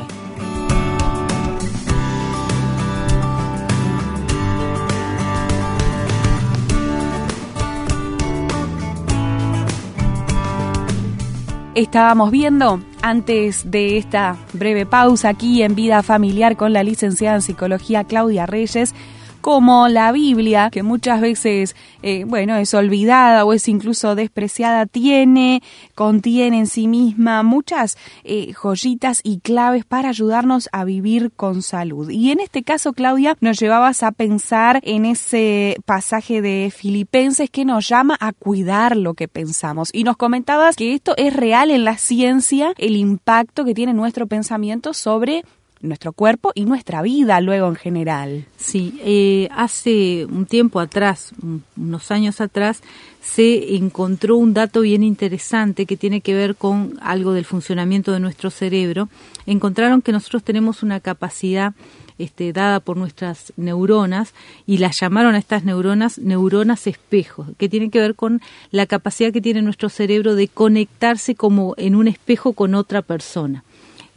Estábamos 11.76 12.32
viendo 12.32 12.80
antes 13.02 13.70
de 13.70 13.98
esta 13.98 14.38
breve 14.54 14.86
pausa 14.86 15.28
aquí 15.28 15.62
en 15.62 15.76
Vida 15.76 16.02
Familiar 16.04 16.56
con 16.56 16.72
la 16.72 16.84
licenciada 16.84 17.36
en 17.36 17.42
Psicología 17.42 18.06
Claudia 18.06 18.46
Reyes 18.46 18.96
como 19.42 19.88
la 19.88 20.12
Biblia, 20.12 20.70
que 20.72 20.84
muchas 20.84 21.22
veces, 21.22 21.76
eh, 22.02 22.24
bueno, 22.26 22.56
es 22.56 22.74
olvidada 22.74 23.46
o 23.46 23.54
es 23.54 23.68
incluso 23.68 24.16
despreciada, 24.16 24.86
tiene, 24.86 25.62
contiene 25.96 26.60
en 26.60 26.68
sí 26.68 26.88
misma 26.88 27.44
muchas 27.44 27.98
eh, 28.24 28.54
joyitas 28.54 29.22
y 29.24 29.40
claves 29.40 29.86
para 29.86 30.10
ayudarnos 30.10 30.70
a 30.72 30.84
vivir 30.84 31.32
con 31.36 31.62
salud. 31.62 32.10
Y 32.10 32.32
en 32.32 32.40
este 32.40 32.64
caso, 32.64 32.94
Claudia, 32.94 33.38
nos 33.42 33.60
llevabas 33.60 34.04
a 34.04 34.12
pensar 34.12 34.80
en 34.84 35.06
ese 35.06 35.78
pasaje 35.86 36.42
de 36.42 36.72
Filipenses 36.76 37.50
que 37.50 37.66
nos 37.66 37.88
llama 37.88 38.18
a 38.20 38.34
cuidar 38.34 38.98
lo 38.98 39.14
que 39.14 39.28
pensamos. 39.28 39.90
Y 39.94 40.04
nos 40.04 40.18
comentabas 40.18 40.76
que 40.76 40.94
esto 40.94 41.14
es 41.18 41.36
real 41.36 41.72
en 41.72 41.86
la 41.86 41.98
ciencia, 41.98 42.74
el 42.78 42.96
impacto 42.96 43.66
que 43.66 43.74
tiene 43.74 43.94
nuestro 43.94 44.28
pensamiento 44.28 44.94
sobre 44.94 45.44
nuestro 45.82 46.14
cuerpo 46.14 46.52
y 46.56 46.66
nuestra 46.66 47.02
vida 47.02 47.40
luego 47.42 47.68
en 47.68 47.76
general. 47.76 48.46
Sí, 48.58 49.00
eh, 49.04 49.48
hace 49.52 50.26
un 50.26 50.46
tiempo 50.46 50.80
atrás, 50.80 51.32
unos 51.78 52.12
años 52.12 52.42
atrás, 52.42 52.82
se 53.22 53.76
encontró 53.76 54.38
un 54.38 54.54
dato 54.54 54.82
bien 54.82 55.04
interesante 55.04 55.86
que 55.86 55.98
tiene 55.98 56.22
que 56.22 56.34
ver 56.34 56.56
con 56.56 56.98
algo 57.02 57.34
del 57.34 57.46
funcionamiento 57.46 58.12
de 58.12 58.20
nuestro 58.20 58.50
cerebro. 58.50 59.10
Encontraron 59.46 60.02
que 60.02 60.12
nosotros 60.12 60.44
tenemos 60.44 60.84
una 60.84 61.00
capacidad 61.00 61.74
este, 62.18 62.52
dada 62.52 62.82
por 62.82 62.98
nuestras 62.98 63.54
neuronas 63.56 64.34
y 64.68 64.78
las 64.78 65.00
llamaron 65.00 65.36
a 65.36 65.38
estas 65.38 65.64
neuronas 65.64 66.18
neuronas 66.20 66.86
espejos, 66.86 67.48
que 67.58 67.70
tienen 67.70 67.92
que 67.92 68.00
ver 68.00 68.16
con 68.16 68.42
la 68.72 68.86
capacidad 68.86 69.32
que 69.32 69.42
tiene 69.42 69.62
nuestro 69.62 69.90
cerebro 69.90 70.36
de 70.36 70.50
conectarse 70.50 71.36
como 71.36 71.76
en 71.78 71.96
un 71.96 72.08
espejo 72.08 72.54
con 72.54 72.76
otra 72.76 73.02
persona. 73.02 73.64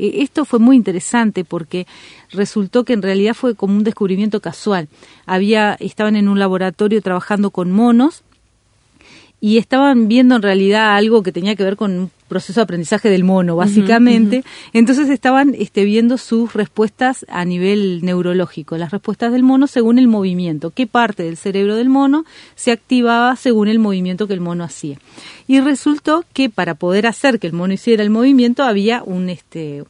Eh, 0.02 0.22
esto 0.22 0.44
fue 0.44 0.58
muy 0.58 0.74
interesante 0.74 1.44
porque 1.44 1.86
resultó 2.32 2.84
que 2.84 2.92
en 2.92 3.02
realidad 3.02 3.34
fue 3.34 3.54
como 3.54 3.76
un 3.76 3.84
descubrimiento 3.84 4.40
casual. 4.40 4.88
Había, 5.26 5.76
estaban 5.78 6.16
en 6.16 6.28
un 6.28 6.40
laboratorio 6.40 7.00
trabajando 7.00 7.50
con 7.50 7.70
monos 7.70 8.24
y 9.40 9.58
estaban 9.58 10.08
viendo 10.08 10.34
en 10.34 10.42
realidad 10.42 10.96
algo 10.96 11.22
que 11.22 11.30
tenía 11.30 11.54
que 11.54 11.62
ver 11.62 11.76
con 11.76 12.10
proceso 12.32 12.60
de 12.60 12.62
aprendizaje 12.62 13.10
del 13.10 13.24
mono, 13.24 13.56
básicamente. 13.56 14.42
Entonces 14.72 15.10
estaban 15.10 15.54
este, 15.54 15.84
viendo 15.84 16.16
sus 16.16 16.54
respuestas 16.54 17.26
a 17.28 17.44
nivel 17.44 18.00
neurológico, 18.02 18.78
las 18.78 18.90
respuestas 18.90 19.32
del 19.32 19.42
mono 19.42 19.66
según 19.66 19.98
el 19.98 20.08
movimiento, 20.08 20.70
qué 20.70 20.86
parte 20.86 21.24
del 21.24 21.36
cerebro 21.36 21.76
del 21.76 21.90
mono 21.90 22.24
se 22.54 22.72
activaba 22.72 23.36
según 23.36 23.68
el 23.68 23.78
movimiento 23.78 24.26
que 24.26 24.32
el 24.32 24.40
mono 24.40 24.64
hacía. 24.64 24.96
Y 25.46 25.60
resultó 25.60 26.24
que 26.32 26.48
para 26.48 26.74
poder 26.74 27.06
hacer 27.06 27.38
que 27.38 27.48
el 27.48 27.52
mono 27.52 27.74
hiciera 27.74 28.02
el 28.02 28.08
movimiento 28.08 28.62
había 28.62 29.02
un 29.04 29.28
este 29.28 29.84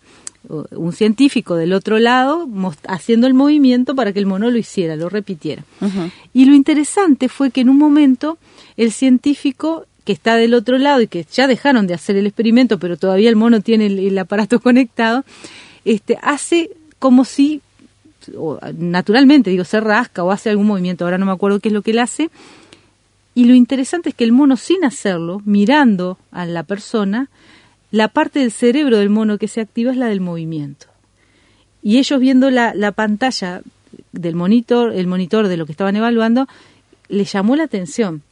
un 0.49 0.93
científico 0.93 1.55
del 1.55 1.73
otro 1.73 2.01
lado 2.01 2.49
haciendo 2.89 3.29
el 3.29 3.35
movimiento 3.35 3.95
para 3.95 4.13
que 4.13 4.19
el 4.19 4.27
mono 4.27 4.51
lo 4.51 4.59
hiciera, 4.59 4.97
lo 4.97 5.09
repitiera. 5.09 5.63
Y 6.33 6.45
lo 6.47 6.55
interesante 6.55 7.29
fue 7.29 7.53
que 7.53 7.61
en 7.61 7.69
un 7.69 7.79
momento 7.79 8.39
el 8.77 8.91
científico 8.91 9.87
que 10.05 10.13
está 10.13 10.37
del 10.37 10.55
otro 10.55 10.79
lado 10.79 11.01
y 11.01 11.07
que 11.07 11.25
ya 11.31 11.47
dejaron 11.47 11.87
de 11.87 11.95
hacer 11.95 12.17
el 12.17 12.27
experimento, 12.27 12.79
pero 12.79 12.97
todavía 12.97 13.29
el 13.29 13.37
mono 13.37 13.61
tiene 13.61 13.87
el, 13.87 14.19
aparato 14.19 14.61
conectado, 14.61 15.25
este, 15.85 16.19
hace 16.23 16.71
como 16.99 17.25
si, 17.25 17.61
naturalmente, 18.77 19.51
digo, 19.51 19.65
se 19.65 19.81
rasca 19.81 20.23
o 20.25 20.31
hace 20.31 20.51
algún 20.51 20.67
movimiento, 20.67 21.05
ahora 21.05 21.19
no 21.19 21.27
me 21.27 21.33
acuerdo 21.33 21.61
qué 21.61 21.69
es 21.69 21.73
lo 21.73 21.83
que 21.83 21.93
él 21.93 21.99
hace, 21.99 22.31
y 23.35 23.45
lo 23.47 23.55
interesante 23.55 24.11
es 24.11 24.15
que 24.15 24.25
el 24.25 24.33
mono, 24.33 24.57
sin 24.57 24.85
hacerlo, 24.85 25.41
mirando 25.45 26.19
a 26.33 26.45
la 26.45 26.65
persona, 26.65 27.29
la 27.91 28.09
parte 28.09 28.41
del 28.41 28.53
cerebro 28.53 28.99
del 28.99 29.11
mono 29.11 29.39
que 29.39 29.49
se 29.49 29.61
activa 29.61 29.93
es 29.93 29.97
la 29.97 30.07
del 30.07 30.21
movimiento. 30.21 30.87
Y 31.83 31.99
ellos 31.99 32.21
viendo 32.21 32.51
la, 32.51 32.75
la 32.75 32.93
pantalla 32.93 33.63
del 34.13 34.35
monitor, 34.35 34.93
el 34.93 35.07
monitor 35.07 35.49
de 35.49 35.57
lo 35.57 35.67
que 35.67 35.73
estaban 35.73 35.97
evaluando, 35.97 36.47
le 37.09 37.25
llamó 37.25 37.57
la 37.57 37.65
atención 37.65 38.23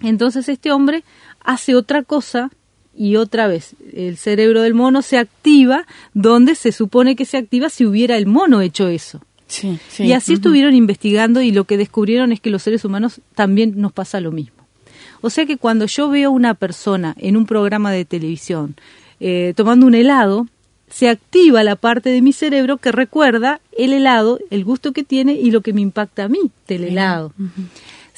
entonces 0.00 0.48
este 0.48 0.72
hombre 0.72 1.04
hace 1.40 1.74
otra 1.74 2.02
cosa 2.02 2.50
y 2.98 3.16
otra 3.16 3.46
vez 3.46 3.76
el 3.92 4.16
cerebro 4.16 4.62
del 4.62 4.74
mono 4.74 5.02
se 5.02 5.18
activa 5.18 5.86
donde 6.14 6.54
se 6.56 6.72
supone 6.72 7.14
que 7.14 7.24
se 7.24 7.36
activa 7.36 7.70
si 7.70 7.86
hubiera 7.86 8.16
el 8.16 8.26
mono 8.26 8.60
hecho 8.60 8.88
eso. 8.88 9.20
Y 9.98 10.12
así 10.12 10.34
estuvieron 10.34 10.74
investigando 10.74 11.40
y 11.40 11.52
lo 11.52 11.64
que 11.64 11.78
descubrieron 11.78 12.32
es 12.32 12.40
que 12.40 12.50
los 12.50 12.62
seres 12.62 12.84
humanos 12.84 13.20
también 13.34 13.74
nos 13.76 13.92
pasa 13.92 14.20
lo 14.20 14.30
mismo. 14.30 14.56
O 15.20 15.30
sea 15.30 15.46
que 15.46 15.56
cuando 15.56 15.86
yo 15.86 16.10
veo 16.10 16.30
una 16.30 16.54
persona 16.54 17.14
en 17.18 17.36
un 17.36 17.46
programa 17.46 17.90
de 17.90 18.04
televisión 18.04 18.76
eh, 19.20 19.54
tomando 19.56 19.86
un 19.86 19.94
helado, 19.94 20.46
se 20.90 21.08
activa 21.08 21.62
la 21.64 21.76
parte 21.76 22.10
de 22.10 22.20
mi 22.20 22.32
cerebro 22.32 22.78
que 22.78 22.92
recuerda 22.92 23.60
el 23.76 23.92
helado, 23.92 24.38
el 24.50 24.64
gusto 24.64 24.92
que 24.92 25.04
tiene 25.04 25.34
y 25.34 25.50
lo 25.50 25.60
que 25.60 25.72
me 25.72 25.80
impacta 25.80 26.24
a 26.24 26.28
mí 26.28 26.50
del 26.66 26.84
helado 26.84 27.32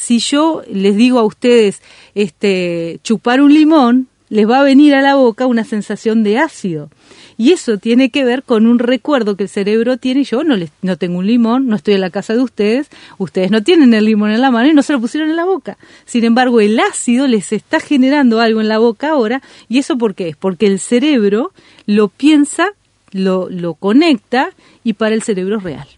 si 0.00 0.18
yo 0.18 0.62
les 0.72 0.96
digo 0.96 1.18
a 1.18 1.24
ustedes 1.24 1.82
este 2.14 3.00
chupar 3.04 3.42
un 3.42 3.52
limón, 3.52 4.08
les 4.30 4.48
va 4.48 4.60
a 4.60 4.62
venir 4.62 4.94
a 4.94 5.02
la 5.02 5.14
boca 5.14 5.46
una 5.46 5.62
sensación 5.62 6.22
de 6.22 6.38
ácido. 6.38 6.88
Y 7.36 7.52
eso 7.52 7.76
tiene 7.76 8.08
que 8.08 8.24
ver 8.24 8.42
con 8.42 8.66
un 8.66 8.78
recuerdo 8.78 9.36
que 9.36 9.42
el 9.42 9.48
cerebro 9.50 9.98
tiene. 9.98 10.24
Yo 10.24 10.42
no, 10.42 10.56
les, 10.56 10.70
no 10.80 10.96
tengo 10.96 11.18
un 11.18 11.26
limón, 11.26 11.66
no 11.66 11.76
estoy 11.76 11.94
en 11.94 12.00
la 12.00 12.08
casa 12.08 12.32
de 12.32 12.40
ustedes, 12.40 12.88
ustedes 13.18 13.50
no 13.50 13.62
tienen 13.62 13.92
el 13.92 14.06
limón 14.06 14.30
en 14.30 14.40
la 14.40 14.50
mano 14.50 14.70
y 14.70 14.74
no 14.74 14.82
se 14.82 14.94
lo 14.94 15.00
pusieron 15.02 15.28
en 15.28 15.36
la 15.36 15.44
boca. 15.44 15.76
Sin 16.06 16.24
embargo, 16.24 16.60
el 16.60 16.80
ácido 16.80 17.26
les 17.26 17.52
está 17.52 17.78
generando 17.78 18.40
algo 18.40 18.62
en 18.62 18.68
la 18.68 18.78
boca 18.78 19.10
ahora. 19.10 19.42
¿Y 19.68 19.78
eso 19.78 19.98
por 19.98 20.14
qué 20.14 20.28
es? 20.28 20.36
Porque 20.36 20.66
el 20.66 20.80
cerebro 20.80 21.52
lo 21.84 22.08
piensa, 22.08 22.68
lo, 23.10 23.50
lo 23.50 23.74
conecta 23.74 24.50
y 24.82 24.94
para 24.94 25.14
el 25.14 25.22
cerebro 25.22 25.58
es 25.58 25.62
real. 25.62 25.88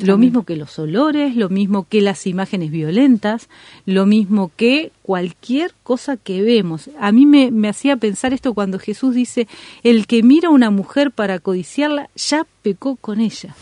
Lo 0.00 0.16
mismo 0.16 0.44
que 0.44 0.54
los 0.54 0.78
olores, 0.78 1.34
lo 1.34 1.48
mismo 1.48 1.86
que 1.88 2.00
las 2.00 2.26
imágenes 2.28 2.70
violentas, 2.70 3.48
lo 3.84 4.06
mismo 4.06 4.52
que 4.56 4.92
cualquier 5.02 5.74
cosa 5.82 6.16
que 6.16 6.40
vemos. 6.42 6.88
A 7.00 7.10
mí 7.10 7.26
me, 7.26 7.50
me, 7.50 7.68
hacía 7.68 7.96
pensar 7.96 8.32
esto 8.32 8.54
cuando 8.54 8.78
Jesús 8.78 9.16
dice, 9.16 9.48
el 9.82 10.06
que 10.06 10.22
mira 10.22 10.48
a 10.48 10.52
una 10.52 10.70
mujer 10.70 11.10
para 11.10 11.40
codiciarla, 11.40 12.10
ya 12.14 12.46
pecó 12.62 12.96
con 12.96 13.20
ella. 13.20 13.56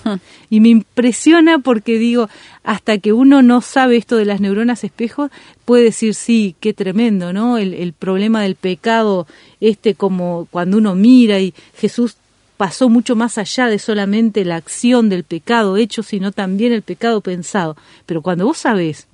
Y 0.50 0.60
me 0.60 0.68
impresiona 0.68 1.58
porque 1.58 1.98
digo, 1.98 2.28
hasta 2.64 2.98
que 2.98 3.12
uno 3.12 3.40
no 3.40 3.62
sabe 3.62 3.96
esto 3.96 4.16
de 4.16 4.26
las 4.26 4.40
neuronas 4.40 4.84
espejo, 4.84 5.30
puede 5.64 5.84
decir, 5.84 6.14
sí, 6.14 6.54
qué 6.60 6.74
tremendo, 6.74 7.32
¿no? 7.32 7.56
El, 7.56 7.72
el 7.72 7.94
problema 7.94 8.42
del 8.42 8.56
pecado, 8.56 9.26
este 9.60 9.94
como 9.94 10.48
cuando 10.50 10.76
uno 10.76 10.94
mira 10.94 11.40
y 11.40 11.54
Jesús 11.76 12.16
pasó 12.56 12.88
mucho 12.88 13.16
más 13.16 13.38
allá 13.38 13.66
de 13.66 13.78
solamente 13.78 14.44
la 14.44 14.56
acción 14.56 15.08
del 15.08 15.24
pecado 15.24 15.76
hecho, 15.76 16.02
sino 16.02 16.32
también 16.32 16.72
el 16.72 16.82
pecado 16.82 17.20
pensado. 17.20 17.76
Pero 18.06 18.22
cuando 18.22 18.46
vos 18.46 18.58
sabés 18.58 19.06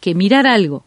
que 0.00 0.14
mirar 0.14 0.46
algo 0.46 0.84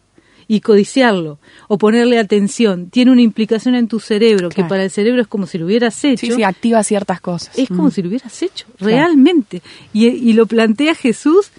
y 0.48 0.60
codiciarlo 0.60 1.38
o 1.68 1.78
ponerle 1.78 2.18
atención 2.18 2.90
tiene 2.90 3.12
una 3.12 3.22
implicación 3.22 3.76
en 3.76 3.86
tu 3.86 4.00
cerebro 4.00 4.48
que 4.48 4.64
para 4.64 4.82
el 4.82 4.90
cerebro 4.90 5.22
es 5.22 5.28
como 5.28 5.46
si 5.46 5.58
lo 5.58 5.66
hubieras 5.66 6.02
hecho. 6.04 6.26
Sí, 6.26 6.32
sí, 6.32 6.42
activa 6.42 6.82
ciertas 6.82 7.20
cosas. 7.20 7.56
Es 7.56 7.68
como 7.68 7.90
si 7.92 8.02
lo 8.02 8.08
hubieras 8.08 8.42
hecho, 8.42 8.66
realmente. 8.80 9.62
Y, 9.92 10.08
y, 10.08 10.32
lo 10.32 10.46
plantea 10.46 10.96
Jesús, 10.96 11.50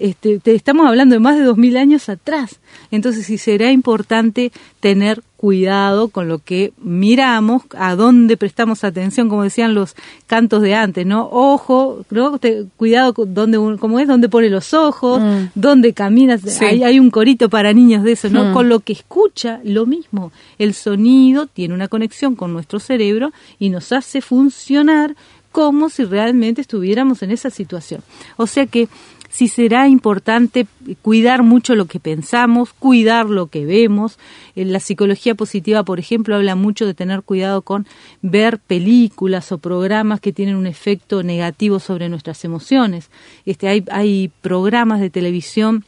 este, 0.00 0.38
te 0.38 0.54
estamos 0.54 0.86
hablando 0.86 1.14
de 1.14 1.20
más 1.20 1.36
de 1.36 1.44
dos 1.44 1.56
mil 1.56 1.76
años 1.76 2.08
atrás. 2.08 2.58
Entonces, 2.90 3.26
sí 3.26 3.38
será 3.38 3.70
importante 3.70 4.50
tener 4.80 5.22
cuidado 5.36 6.08
con 6.08 6.28
lo 6.28 6.38
que 6.38 6.74
miramos, 6.82 7.62
a 7.74 7.96
dónde 7.96 8.36
prestamos 8.36 8.84
atención, 8.84 9.30
como 9.30 9.42
decían 9.42 9.72
los 9.72 9.94
cantos 10.26 10.60
de 10.60 10.74
antes, 10.74 11.06
¿no? 11.06 11.28
Ojo, 11.30 12.04
¿no? 12.10 12.38
cuidado 12.76 13.14
con 13.14 13.32
dónde, 13.32 13.58
cómo 13.78 13.98
es, 14.00 14.06
dónde 14.06 14.28
pone 14.28 14.50
los 14.50 14.74
ojos, 14.74 15.22
mm. 15.22 15.52
dónde 15.54 15.94
caminas, 15.94 16.60
hay, 16.60 16.82
hay, 16.82 17.00
un 17.00 17.10
corito 17.10 17.48
para 17.48 17.72
niños 17.72 18.02
de 18.04 18.12
eso, 18.12 18.28
¿no? 18.28 18.50
Mm. 18.50 18.52
Con 18.52 18.68
lo 18.68 18.80
que 18.80 18.92
escucha, 18.92 19.60
lo 19.64 19.86
mismo. 19.86 20.30
El 20.58 20.74
sonido 20.74 21.46
tiene 21.46 21.72
una 21.72 21.88
conexión 21.88 22.36
con 22.36 22.52
nuestro 22.52 22.78
cerebro 22.78 23.32
y 23.58 23.70
nos 23.70 23.92
hace 23.92 24.20
funcionar 24.20 25.14
como 25.52 25.88
si 25.88 26.04
realmente 26.04 26.60
estuviéramos 26.60 27.22
en 27.22 27.30
esa 27.30 27.50
situación. 27.50 28.02
O 28.36 28.46
sea 28.46 28.66
que 28.66 28.88
si 29.30 29.46
será 29.46 29.88
importante 29.88 30.66
cuidar 31.02 31.44
mucho 31.44 31.76
lo 31.76 31.86
que 31.86 32.00
pensamos, 32.00 32.72
cuidar 32.72 33.26
lo 33.26 33.46
que 33.46 33.64
vemos. 33.64 34.18
En 34.56 34.72
la 34.72 34.80
psicología 34.80 35.36
positiva, 35.36 35.84
por 35.84 36.00
ejemplo, 36.00 36.34
habla 36.34 36.56
mucho 36.56 36.84
de 36.84 36.94
tener 36.94 37.22
cuidado 37.22 37.62
con 37.62 37.86
ver 38.22 38.58
películas 38.58 39.52
o 39.52 39.58
programas 39.58 40.20
que 40.20 40.32
tienen 40.32 40.56
un 40.56 40.66
efecto 40.66 41.22
negativo 41.22 41.78
sobre 41.78 42.08
nuestras 42.08 42.44
emociones. 42.44 43.08
Este, 43.46 43.68
hay, 43.68 43.84
hay 43.90 44.32
programas 44.42 45.00
de 45.00 45.10
televisión 45.10 45.84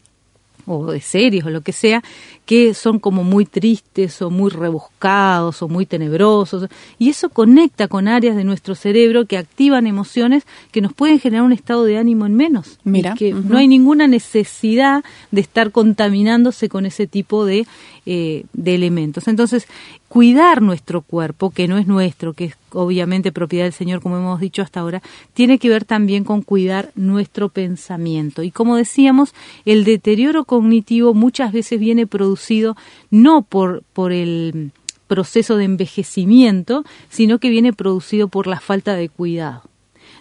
o 0.66 0.92
de 0.92 1.00
series 1.00 1.44
o 1.44 1.50
lo 1.50 1.60
que 1.60 1.72
sea, 1.72 2.02
que 2.46 2.74
son 2.74 2.98
como 2.98 3.24
muy 3.24 3.44
tristes 3.46 4.20
o 4.22 4.30
muy 4.30 4.50
rebuscados 4.50 5.62
o 5.62 5.68
muy 5.68 5.86
tenebrosos. 5.86 6.68
Y 6.98 7.10
eso 7.10 7.28
conecta 7.28 7.88
con 7.88 8.08
áreas 8.08 8.36
de 8.36 8.44
nuestro 8.44 8.74
cerebro 8.74 9.26
que 9.26 9.38
activan 9.38 9.86
emociones 9.86 10.44
que 10.70 10.80
nos 10.80 10.92
pueden 10.92 11.18
generar 11.18 11.44
un 11.44 11.52
estado 11.52 11.84
de 11.84 11.98
ánimo 11.98 12.26
en 12.26 12.34
menos. 12.34 12.78
Mira. 12.84 13.14
que 13.14 13.32
no 13.32 13.58
hay 13.58 13.68
ninguna 13.68 14.06
necesidad 14.06 15.04
de 15.30 15.40
estar 15.40 15.70
contaminándose 15.70 16.68
con 16.68 16.86
ese 16.86 17.06
tipo 17.06 17.44
de, 17.44 17.66
eh, 18.06 18.44
de 18.52 18.74
elementos. 18.74 19.28
Entonces, 19.28 19.66
cuidar 20.12 20.60
nuestro 20.60 21.00
cuerpo, 21.00 21.48
que 21.48 21.66
no 21.66 21.78
es 21.78 21.86
nuestro, 21.86 22.34
que 22.34 22.44
es 22.44 22.56
obviamente 22.72 23.32
propiedad 23.32 23.64
del 23.64 23.72
Señor, 23.72 24.02
como 24.02 24.18
hemos 24.18 24.40
dicho 24.40 24.60
hasta 24.60 24.80
ahora, 24.80 25.00
tiene 25.32 25.58
que 25.58 25.70
ver 25.70 25.86
también 25.86 26.22
con 26.22 26.42
cuidar 26.42 26.92
nuestro 26.94 27.48
pensamiento. 27.48 28.42
Y 28.42 28.50
como 28.50 28.76
decíamos, 28.76 29.34
el 29.64 29.84
deterioro 29.84 30.44
cognitivo 30.44 31.14
muchas 31.14 31.50
veces 31.50 31.80
viene 31.80 32.06
producido 32.06 32.76
no 33.10 33.40
por, 33.40 33.84
por 33.94 34.12
el 34.12 34.72
proceso 35.06 35.56
de 35.56 35.64
envejecimiento, 35.64 36.84
sino 37.08 37.38
que 37.38 37.48
viene 37.48 37.72
producido 37.72 38.28
por 38.28 38.46
la 38.46 38.60
falta 38.60 38.94
de 38.94 39.08
cuidado. 39.08 39.62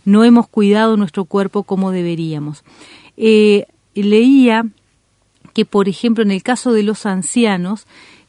No 0.05 0.23
hemos 0.23 0.47
cuidado 0.47 0.95
nuestro 0.95 1.25
cuerpo 1.25 1.63
como 1.63 1.91
deberíamos. 1.91 2.63
Eh, 3.17 3.65
leía 3.93 4.63
que, 5.53 5.65
por 5.65 5.89
ejemplo, 5.89 6.23
en 6.23 6.31
el 6.31 6.43
caso 6.43 6.71
de 6.71 6.83
los 6.83 7.05
ancianos, 7.05 7.87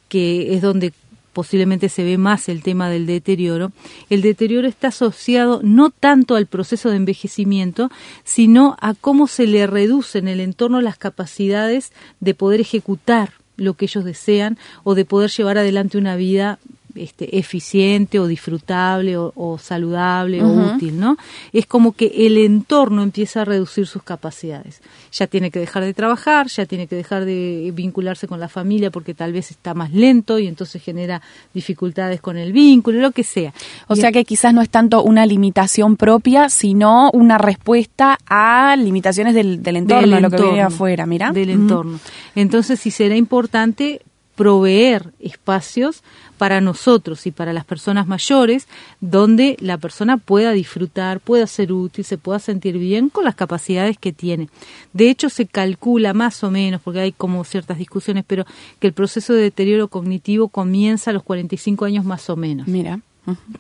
que 0.08 0.56
es 0.56 0.60
donde 0.60 0.92
posiblemente 1.32 1.88
se 1.88 2.04
ve 2.04 2.18
más 2.18 2.48
el 2.48 2.62
tema 2.62 2.90
del 2.90 3.06
deterioro, 3.06 3.72
el 4.10 4.22
deterioro 4.22 4.68
está 4.68 4.88
asociado 4.88 5.60
no 5.62 5.90
tanto 5.90 6.34
al 6.34 6.46
proceso 6.46 6.90
de 6.90 6.96
envejecimiento, 6.96 7.90
sino 8.24 8.76
a 8.80 8.94
cómo 8.94 9.26
se 9.26 9.46
le 9.46 9.66
reduce 9.66 10.18
en 10.18 10.28
el 10.28 10.40
entorno 10.40 10.80
las 10.80 10.98
capacidades 10.98 11.92
de 12.20 12.34
poder 12.34 12.60
ejecutar 12.60 13.32
lo 13.56 13.74
que 13.74 13.84
ellos 13.84 14.04
desean 14.04 14.58
o 14.84 14.94
de 14.94 15.04
poder 15.04 15.30
llevar 15.30 15.58
adelante 15.58 15.98
una 15.98 16.16
vida 16.16 16.58
este, 16.94 17.38
eficiente 17.38 18.18
o 18.18 18.26
disfrutable 18.26 19.16
o, 19.16 19.58
saludable 19.58 20.42
o 20.42 20.74
útil, 20.74 20.98
¿no? 20.98 21.16
Es 21.52 21.66
como 21.66 21.92
que 21.92 22.26
el 22.26 22.38
entorno 22.38 23.02
empieza 23.02 23.42
a 23.42 23.44
reducir 23.44 23.86
sus 23.86 24.02
capacidades. 24.02 24.80
Ya 25.12 25.26
tiene 25.26 25.50
que 25.50 25.58
dejar 25.58 25.84
de 25.84 25.94
trabajar, 25.94 26.48
ya 26.48 26.66
tiene 26.66 26.86
que 26.86 26.96
dejar 26.96 27.24
de 27.24 27.70
vincularse 27.74 28.26
con 28.26 28.40
la 28.40 28.48
familia 28.48 28.90
porque 28.90 29.14
tal 29.14 29.32
vez 29.32 29.50
está 29.50 29.74
más 29.74 29.92
lento 29.92 30.38
y 30.38 30.46
entonces 30.46 30.82
genera 30.82 31.22
dificultades 31.54 32.20
con 32.20 32.36
el 32.36 32.52
vínculo, 32.52 33.00
lo 33.00 33.10
que 33.12 33.24
sea. 33.24 33.52
O 33.88 33.96
sea 33.96 34.12
que 34.12 34.24
quizás 34.24 34.54
no 34.54 34.62
es 34.62 34.70
tanto 34.70 35.02
una 35.02 35.26
limitación 35.26 35.96
propia, 35.96 36.48
sino 36.48 37.10
una 37.12 37.38
respuesta 37.38 38.18
a 38.26 38.76
limitaciones 38.76 39.34
del, 39.34 39.62
del 39.62 39.76
entorno, 39.76 40.20
lo 40.20 40.30
que 40.30 40.42
viene 40.42 40.62
afuera, 40.62 41.06
mira. 41.06 41.32
Del 41.32 41.50
entorno. 41.50 41.98
Entonces 42.34 42.80
sí 42.80 42.90
será 42.90 43.16
importante 43.16 44.02
proveer 44.36 45.12
espacios 45.20 46.02
para 46.38 46.60
nosotros 46.60 47.26
y 47.26 47.30
para 47.30 47.52
las 47.52 47.64
personas 47.64 48.06
mayores, 48.06 48.66
donde 49.00 49.56
la 49.60 49.78
persona 49.78 50.16
pueda 50.16 50.52
disfrutar, 50.52 51.20
pueda 51.20 51.46
ser 51.46 51.72
útil, 51.72 52.04
se 52.04 52.18
pueda 52.18 52.38
sentir 52.38 52.78
bien 52.78 53.10
con 53.10 53.24
las 53.24 53.34
capacidades 53.34 53.98
que 53.98 54.12
tiene. 54.12 54.48
De 54.92 55.10
hecho, 55.10 55.28
se 55.28 55.46
calcula 55.46 56.14
más 56.14 56.42
o 56.42 56.50
menos, 56.50 56.80
porque 56.82 57.00
hay 57.00 57.12
como 57.12 57.44
ciertas 57.44 57.78
discusiones, 57.78 58.24
pero 58.26 58.44
que 58.80 58.88
el 58.88 58.92
proceso 58.92 59.34
de 59.34 59.42
deterioro 59.42 59.88
cognitivo 59.88 60.48
comienza 60.48 61.10
a 61.10 61.14
los 61.14 61.22
45 61.22 61.84
años 61.84 62.04
más 62.04 62.28
o 62.28 62.36
menos. 62.36 62.66
Mira. 62.66 63.00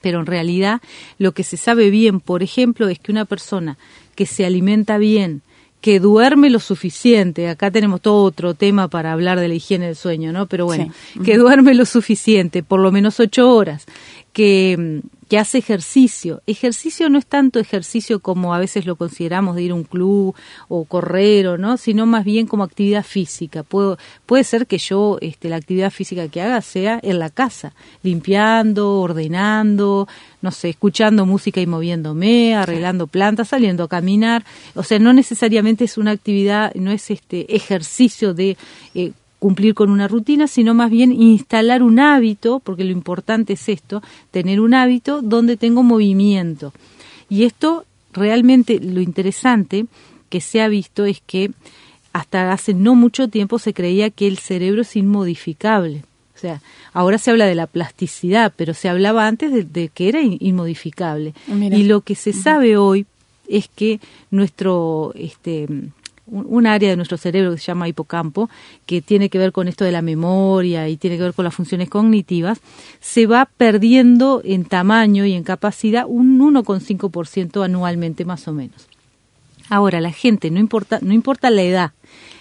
Pero 0.00 0.18
en 0.18 0.26
realidad 0.26 0.80
lo 1.18 1.32
que 1.32 1.44
se 1.44 1.56
sabe 1.56 1.90
bien, 1.90 2.18
por 2.18 2.42
ejemplo, 2.42 2.88
es 2.88 2.98
que 2.98 3.12
una 3.12 3.26
persona 3.26 3.78
que 4.16 4.26
se 4.26 4.44
alimenta 4.44 4.98
bien, 4.98 5.42
que 5.82 5.98
duerme 5.98 6.48
lo 6.48 6.60
suficiente, 6.60 7.48
acá 7.48 7.72
tenemos 7.72 8.00
todo 8.00 8.22
otro 8.22 8.54
tema 8.54 8.86
para 8.86 9.12
hablar 9.12 9.40
de 9.40 9.48
la 9.48 9.54
higiene 9.54 9.86
del 9.86 9.96
sueño, 9.96 10.32
¿no? 10.32 10.46
Pero 10.46 10.64
bueno, 10.64 10.94
que 11.24 11.36
duerme 11.36 11.74
lo 11.74 11.84
suficiente, 11.86 12.62
por 12.62 12.78
lo 12.78 12.92
menos 12.92 13.18
ocho 13.18 13.52
horas, 13.52 13.84
que, 14.32 15.02
que 15.28 15.38
hace 15.38 15.58
ejercicio. 15.58 16.42
Ejercicio 16.46 17.08
no 17.08 17.18
es 17.18 17.26
tanto 17.26 17.58
ejercicio 17.58 18.20
como 18.20 18.54
a 18.54 18.58
veces 18.58 18.84
lo 18.86 18.96
consideramos 18.96 19.56
de 19.56 19.62
ir 19.62 19.70
a 19.70 19.74
un 19.74 19.84
club 19.84 20.34
o 20.68 20.84
correr 20.84 21.46
o 21.48 21.58
no, 21.58 21.76
sino 21.76 22.04
más 22.06 22.24
bien 22.24 22.46
como 22.46 22.64
actividad 22.64 23.02
física. 23.02 23.62
Puedo, 23.62 23.98
puede 24.26 24.44
ser 24.44 24.66
que 24.66 24.78
yo 24.78 25.18
este, 25.20 25.48
la 25.48 25.56
actividad 25.56 25.90
física 25.90 26.28
que 26.28 26.42
haga 26.42 26.60
sea 26.60 27.00
en 27.02 27.18
la 27.18 27.30
casa, 27.30 27.74
limpiando, 28.02 29.00
ordenando, 29.00 30.08
no 30.42 30.50
sé, 30.50 30.70
escuchando 30.70 31.24
música 31.24 31.60
y 31.60 31.66
moviéndome, 31.66 32.54
arreglando 32.54 33.06
plantas, 33.06 33.48
saliendo 33.48 33.84
a 33.84 33.88
caminar. 33.88 34.44
O 34.74 34.82
sea, 34.82 34.98
no 34.98 35.12
necesariamente 35.12 35.84
es 35.84 35.96
una 35.96 36.10
actividad, 36.10 36.74
no 36.74 36.90
es 36.90 37.10
este 37.10 37.54
ejercicio 37.54 38.34
de 38.34 38.56
eh, 38.94 39.12
cumplir 39.42 39.74
con 39.74 39.90
una 39.90 40.06
rutina, 40.06 40.46
sino 40.46 40.72
más 40.72 40.88
bien 40.88 41.10
instalar 41.10 41.82
un 41.82 41.98
hábito, 41.98 42.60
porque 42.60 42.84
lo 42.84 42.92
importante 42.92 43.54
es 43.54 43.68
esto, 43.68 44.00
tener 44.30 44.60
un 44.60 44.72
hábito 44.72 45.20
donde 45.20 45.56
tengo 45.56 45.82
movimiento. 45.82 46.72
Y 47.28 47.42
esto 47.42 47.84
realmente 48.12 48.78
lo 48.78 49.00
interesante 49.00 49.86
que 50.28 50.40
se 50.40 50.62
ha 50.62 50.68
visto 50.68 51.06
es 51.06 51.20
que 51.26 51.50
hasta 52.12 52.52
hace 52.52 52.72
no 52.72 52.94
mucho 52.94 53.26
tiempo 53.26 53.58
se 53.58 53.74
creía 53.74 54.10
que 54.10 54.28
el 54.28 54.38
cerebro 54.38 54.82
es 54.82 54.94
inmodificable. 54.94 56.04
O 56.36 56.38
sea, 56.38 56.62
ahora 56.92 57.18
se 57.18 57.32
habla 57.32 57.46
de 57.46 57.56
la 57.56 57.66
plasticidad, 57.66 58.52
pero 58.54 58.74
se 58.74 58.88
hablaba 58.88 59.26
antes 59.26 59.72
de, 59.72 59.88
que 59.88 60.08
era 60.08 60.20
inmodificable. 60.22 61.34
Y 61.48 61.82
lo 61.82 62.02
que 62.02 62.14
se 62.14 62.32
sabe 62.32 62.76
hoy 62.76 63.06
es 63.48 63.66
que 63.66 63.98
nuestro 64.30 65.10
este, 65.16 65.66
un, 66.26 66.66
área 66.66 66.90
de 66.90 66.96
nuestro 66.96 67.16
cerebro 67.16 67.52
que 67.52 67.58
se 67.58 67.66
llama 67.66 67.88
hipocampo, 67.88 68.48
que 68.86 69.02
tiene 69.02 69.28
que 69.28 69.38
ver 69.38 69.52
con 69.52 69.68
esto 69.68 69.84
de 69.84 69.92
la 69.92 70.02
memoria 70.02 70.88
y 70.88 70.96
tiene 70.96 71.16
que 71.16 71.24
ver 71.24 71.34
con 71.34 71.44
las 71.44 71.54
funciones 71.54 71.88
cognitivas, 71.88 72.60
se 73.00 73.26
va 73.26 73.48
perdiendo 73.56 74.40
en 74.44 74.64
tamaño 74.64 75.26
y 75.26 75.32
en 75.32 75.44
capacidad 75.44 76.04
un 76.06 76.38
1,5% 76.38 77.64
anualmente 77.64 78.24
más 78.24 78.46
o 78.48 78.52
menos. 78.52 78.88
Ahora, 79.68 80.00
la 80.00 80.12
gente, 80.12 80.50
no 80.50 80.60
importa, 80.60 80.98
no 81.02 81.12
importa 81.12 81.50
la 81.50 81.62
edad, 81.62 81.92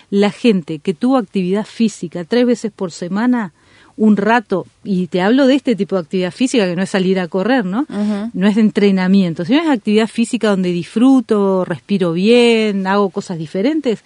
la 0.09 0.31
gente 0.31 0.79
que 0.79 0.93
tuvo 0.93 1.17
actividad 1.17 1.65
física 1.65 2.25
tres 2.25 2.45
veces 2.45 2.71
por 2.71 2.91
semana, 2.91 3.53
un 3.97 4.17
rato, 4.17 4.65
y 4.83 5.07
te 5.07 5.21
hablo 5.21 5.47
de 5.47 5.55
este 5.55 5.75
tipo 5.75 5.95
de 5.95 6.01
actividad 6.01 6.31
física 6.31 6.65
que 6.65 6.75
no 6.75 6.81
es 6.81 6.89
salir 6.89 7.19
a 7.19 7.27
correr, 7.27 7.65
¿no? 7.65 7.85
No 8.33 8.47
es 8.47 8.55
de 8.55 8.61
entrenamiento, 8.61 9.45
sino 9.45 9.61
es 9.61 9.69
actividad 9.69 10.07
física 10.07 10.49
donde 10.49 10.71
disfruto, 10.71 11.65
respiro 11.65 12.13
bien, 12.13 12.87
hago 12.87 13.09
cosas 13.09 13.37
diferentes. 13.37 14.03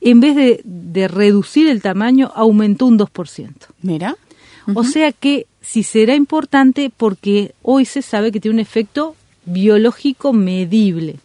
En 0.00 0.20
vez 0.20 0.36
de, 0.36 1.08
reducir 1.08 1.68
el 1.68 1.82
tamaño, 1.82 2.30
aumentó 2.34 2.86
un 2.86 2.98
2%. 2.98 3.50
Mira. 3.82 4.16
O 4.74 4.84
sea 4.84 5.12
que 5.12 5.46
si 5.62 5.82
será 5.82 6.14
importante 6.14 6.90
porque 6.94 7.54
hoy 7.62 7.84
se 7.84 8.02
sabe 8.02 8.32
que 8.32 8.40
tiene 8.40 8.56
un 8.56 8.60
efecto 8.60 9.16
biológico 9.44 10.32
medible. 10.32 11.16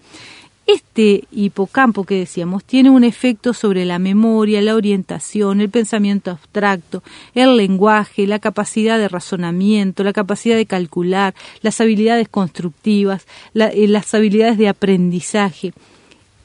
Este 0.66 1.26
hipocampo 1.32 2.06
que 2.06 2.16
decíamos 2.16 2.64
tiene 2.64 2.90
un 2.90 3.04
efecto 3.04 3.54
sobre 3.54 3.84
la 3.84 4.00
memoria, 4.00 4.62
la 4.62 4.76
orientación, 4.76 5.60
el 5.60 5.70
pensamiento 5.70 6.32
abstracto, 6.32 7.04
el 7.36 7.58
lenguaje, 7.58 8.28
la 8.28 8.40
capacidad 8.40 8.98
de 8.98 9.10
razonamiento, 9.10 10.06
la 10.06 10.14
capacidad 10.14 10.56
de 10.56 10.66
calcular, 10.66 11.36
las 11.62 11.82
habilidades 11.82 12.30
constructivas, 12.30 13.28
eh, 13.56 13.88
las 13.90 14.14
habilidades 14.14 14.58
de 14.58 14.70
aprendizaje. 14.70 15.74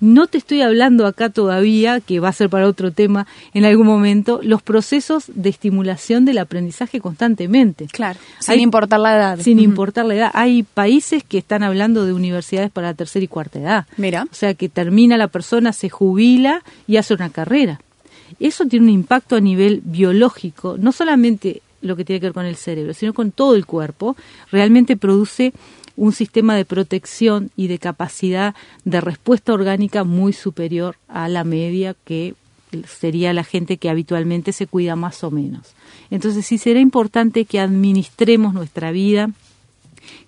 No 0.01 0.27
te 0.27 0.39
estoy 0.39 0.63
hablando 0.63 1.07
acá 1.07 1.31
todavía, 1.31 2.01
que 2.01 2.21
va 2.21 2.29
a 2.29 2.33
ser 2.33 2.49
para 2.49 2.67
otro 2.67 2.93
tema 2.93 3.27
en 3.55 3.65
algún 3.65 3.87
momento, 3.87 4.41
los 4.43 4.63
procesos 4.63 5.25
de 5.35 5.49
estimulación 5.49 6.25
del 6.25 6.39
aprendizaje 6.39 7.01
constantemente. 7.01 7.87
Claro, 7.87 8.19
sin 8.39 8.61
importar 8.61 9.01
la 9.01 9.17
edad. 9.17 9.39
Sin 9.41 9.59
importar 9.59 10.05
la 10.07 10.15
edad. 10.15 10.31
Hay 10.35 10.63
países 10.63 11.25
que 11.25 11.39
están 11.39 11.63
hablando 11.63 12.07
de 12.07 12.13
universidades 12.13 12.71
para 12.71 12.89
la 12.89 12.95
tercera 12.95 13.25
y 13.25 13.29
cuarta 13.29 13.59
edad. 13.59 13.87
Mira. 13.97 14.27
O 14.31 14.35
sea, 14.35 14.55
que 14.55 14.69
termina 14.69 15.17
la 15.17 15.29
persona, 15.29 15.73
se 15.73 15.89
jubila 15.89 16.63
y 16.87 16.97
hace 16.97 17.15
una 17.15 17.31
carrera. 17.31 17.81
Eso 18.41 18.67
tiene 18.67 18.87
un 18.87 18.93
impacto 18.93 19.37
a 19.37 19.41
nivel 19.41 19.81
biológico, 19.85 20.77
no 20.79 20.93
solamente 20.93 21.63
lo 21.81 21.97
que 21.97 22.05
tiene 22.05 22.21
que 22.21 22.27
ver 22.27 22.35
con 22.35 22.47
el 22.47 22.57
cerebro, 22.57 22.93
sino 22.95 23.15
con 23.15 23.31
todo 23.31 23.55
el 23.55 23.67
cuerpo. 23.67 24.17
Realmente 24.51 24.97
produce 24.97 25.53
un 25.99 26.13
sistema 26.13 26.55
de 26.55 26.65
protección 26.65 27.51
y 27.57 27.67
de 27.67 27.79
capacidad 27.79 28.55
de 28.85 29.01
respuesta 29.01 29.53
orgánica 29.53 30.05
muy 30.05 30.33
superior 30.33 30.97
a 31.09 31.29
la 31.29 31.43
media 31.43 31.97
que 32.05 32.35
sería 32.87 33.33
la 33.33 33.45
gente 33.45 33.79
que 33.79 33.91
habitualmente 33.91 34.53
se 34.53 34.67
cuida 34.67 34.95
más 34.95 35.25
o 35.25 35.31
menos. 35.31 35.75
Entonces 36.11 36.47
sí 36.47 36.57
será 36.57 36.79
importante 36.79 37.45
que 37.47 37.59
administremos 37.59 38.55
nuestra 38.55 38.93
vida 38.93 39.31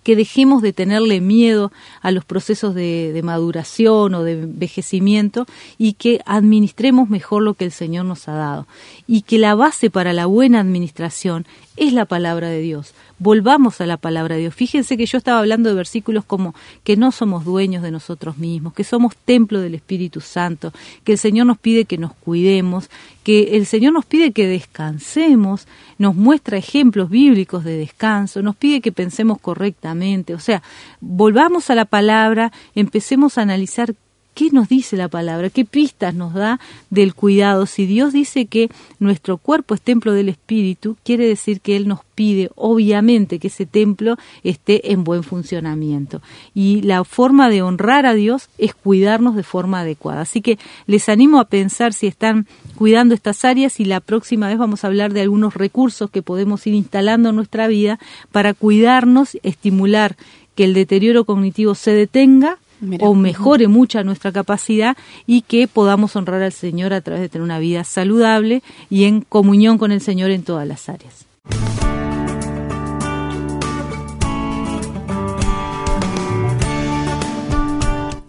que 0.02 0.16
dejemos 0.16 0.62
de 0.62 0.72
tenerle 0.72 1.20
miedo 1.20 1.72
a 2.00 2.10
los 2.10 2.24
procesos 2.24 2.74
de, 2.74 3.18
maduración 3.22 4.14
o 4.14 4.22
de 4.22 4.32
envejecimiento 4.32 5.46
y 5.78 5.94
que 5.94 6.20
administremos 6.26 7.08
mejor 7.08 7.42
lo 7.42 7.54
que 7.54 7.64
el 7.64 7.72
Señor 7.72 8.06
nos 8.06 8.28
ha 8.28 8.32
dado. 8.32 8.66
Y 9.06 9.22
que 9.22 9.38
la 9.38 9.54
base 9.54 9.90
para 9.90 10.12
la 10.12 10.26
buena 10.26 10.60
administración 10.60 11.46
es 11.80 11.94
la 11.94 12.04
palabra 12.04 12.50
de 12.50 12.60
Dios. 12.60 12.94
Volvamos 13.18 13.80
a 13.80 13.86
la 13.86 13.96
palabra 13.96 14.34
de 14.34 14.42
Dios. 14.42 14.54
Fíjense 14.54 14.98
que 14.98 15.06
yo 15.06 15.16
estaba 15.16 15.38
hablando 15.38 15.70
de 15.70 15.74
versículos 15.74 16.26
como 16.26 16.54
que 16.84 16.94
no 16.94 17.10
somos 17.10 17.46
dueños 17.46 17.82
de 17.82 17.90
nosotros 17.90 18.36
mismos, 18.36 18.74
que 18.74 18.84
somos 18.84 19.16
templo 19.16 19.60
del 19.60 19.74
Espíritu 19.74 20.20
Santo, 20.20 20.74
que 21.04 21.12
el 21.12 21.18
Señor 21.18 21.46
nos 21.46 21.58
pide 21.58 21.86
que 21.86 21.96
nos 21.96 22.12
cuidemos, 22.12 22.90
que 23.24 23.56
el 23.56 23.64
Señor 23.64 23.94
nos 23.94 24.04
pide 24.04 24.32
que 24.32 24.46
descansemos, 24.46 25.66
nos 25.96 26.14
muestra 26.14 26.58
ejemplos 26.58 27.08
bíblicos 27.08 27.64
de 27.64 27.78
descanso, 27.78 28.42
nos 28.42 28.56
pide 28.56 28.82
que 28.82 28.92
pensemos 28.92 29.40
correctamente. 29.40 30.34
O 30.34 30.38
sea, 30.38 30.62
volvamos 31.00 31.70
a 31.70 31.74
la 31.74 31.86
palabra, 31.86 32.52
empecemos 32.74 33.38
a 33.38 33.42
analizar 33.42 33.94
¿Qué 34.40 34.48
nos 34.50 34.70
dice 34.70 34.96
la 34.96 35.08
palabra? 35.08 35.50
¿Qué 35.50 35.66
pistas 35.66 36.14
nos 36.14 36.32
da 36.32 36.60
del 36.88 37.14
cuidado? 37.14 37.66
Si 37.66 37.84
Dios 37.84 38.14
dice 38.14 38.46
que 38.46 38.70
nuestro 38.98 39.36
cuerpo 39.36 39.74
es 39.74 39.82
templo 39.82 40.14
del 40.14 40.30
Espíritu, 40.30 40.96
quiere 41.04 41.26
decir 41.26 41.60
que 41.60 41.76
Él 41.76 41.86
nos 41.86 42.06
pide, 42.14 42.50
obviamente, 42.54 43.38
que 43.38 43.48
ese 43.48 43.66
templo 43.66 44.16
esté 44.42 44.92
en 44.92 45.04
buen 45.04 45.24
funcionamiento. 45.24 46.22
Y 46.54 46.80
la 46.80 47.04
forma 47.04 47.50
de 47.50 47.60
honrar 47.60 48.06
a 48.06 48.14
Dios 48.14 48.48
es 48.56 48.74
cuidarnos 48.74 49.36
de 49.36 49.42
forma 49.42 49.80
adecuada. 49.80 50.22
Así 50.22 50.40
que 50.40 50.58
les 50.86 51.10
animo 51.10 51.38
a 51.38 51.44
pensar 51.44 51.92
si 51.92 52.06
están 52.06 52.46
cuidando 52.76 53.14
estas 53.14 53.44
áreas 53.44 53.78
y 53.78 53.84
la 53.84 54.00
próxima 54.00 54.48
vez 54.48 54.56
vamos 54.56 54.84
a 54.84 54.86
hablar 54.86 55.12
de 55.12 55.20
algunos 55.20 55.52
recursos 55.52 56.10
que 56.10 56.22
podemos 56.22 56.66
ir 56.66 56.72
instalando 56.72 57.28
en 57.28 57.36
nuestra 57.36 57.68
vida 57.68 57.98
para 58.32 58.54
cuidarnos, 58.54 59.36
estimular 59.42 60.16
que 60.54 60.64
el 60.64 60.72
deterioro 60.72 61.26
cognitivo 61.26 61.74
se 61.74 61.92
detenga 61.92 62.56
o 63.00 63.14
mejore 63.14 63.68
mucha 63.68 64.02
nuestra 64.02 64.32
capacidad 64.32 64.96
y 65.26 65.42
que 65.42 65.68
podamos 65.68 66.16
honrar 66.16 66.42
al 66.42 66.52
Señor 66.52 66.92
a 66.92 67.00
través 67.00 67.22
de 67.22 67.28
tener 67.28 67.44
una 67.44 67.58
vida 67.58 67.84
saludable 67.84 68.62
y 68.88 69.04
en 69.04 69.20
comunión 69.22 69.78
con 69.78 69.92
el 69.92 70.00
Señor 70.00 70.30
en 70.30 70.42
todas 70.42 70.66
las 70.66 70.88
áreas. 70.88 71.26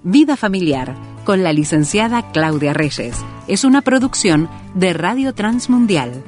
Vida 0.03 0.35
familiar 0.35 0.95
con 1.23 1.43
la 1.43 1.53
licenciada 1.53 2.31
Claudia 2.31 2.73
Reyes. 2.73 3.15
Es 3.47 3.63
una 3.63 3.81
producción 3.81 4.49
de 4.73 4.93
Radio 4.93 5.33
Transmundial 5.33 6.23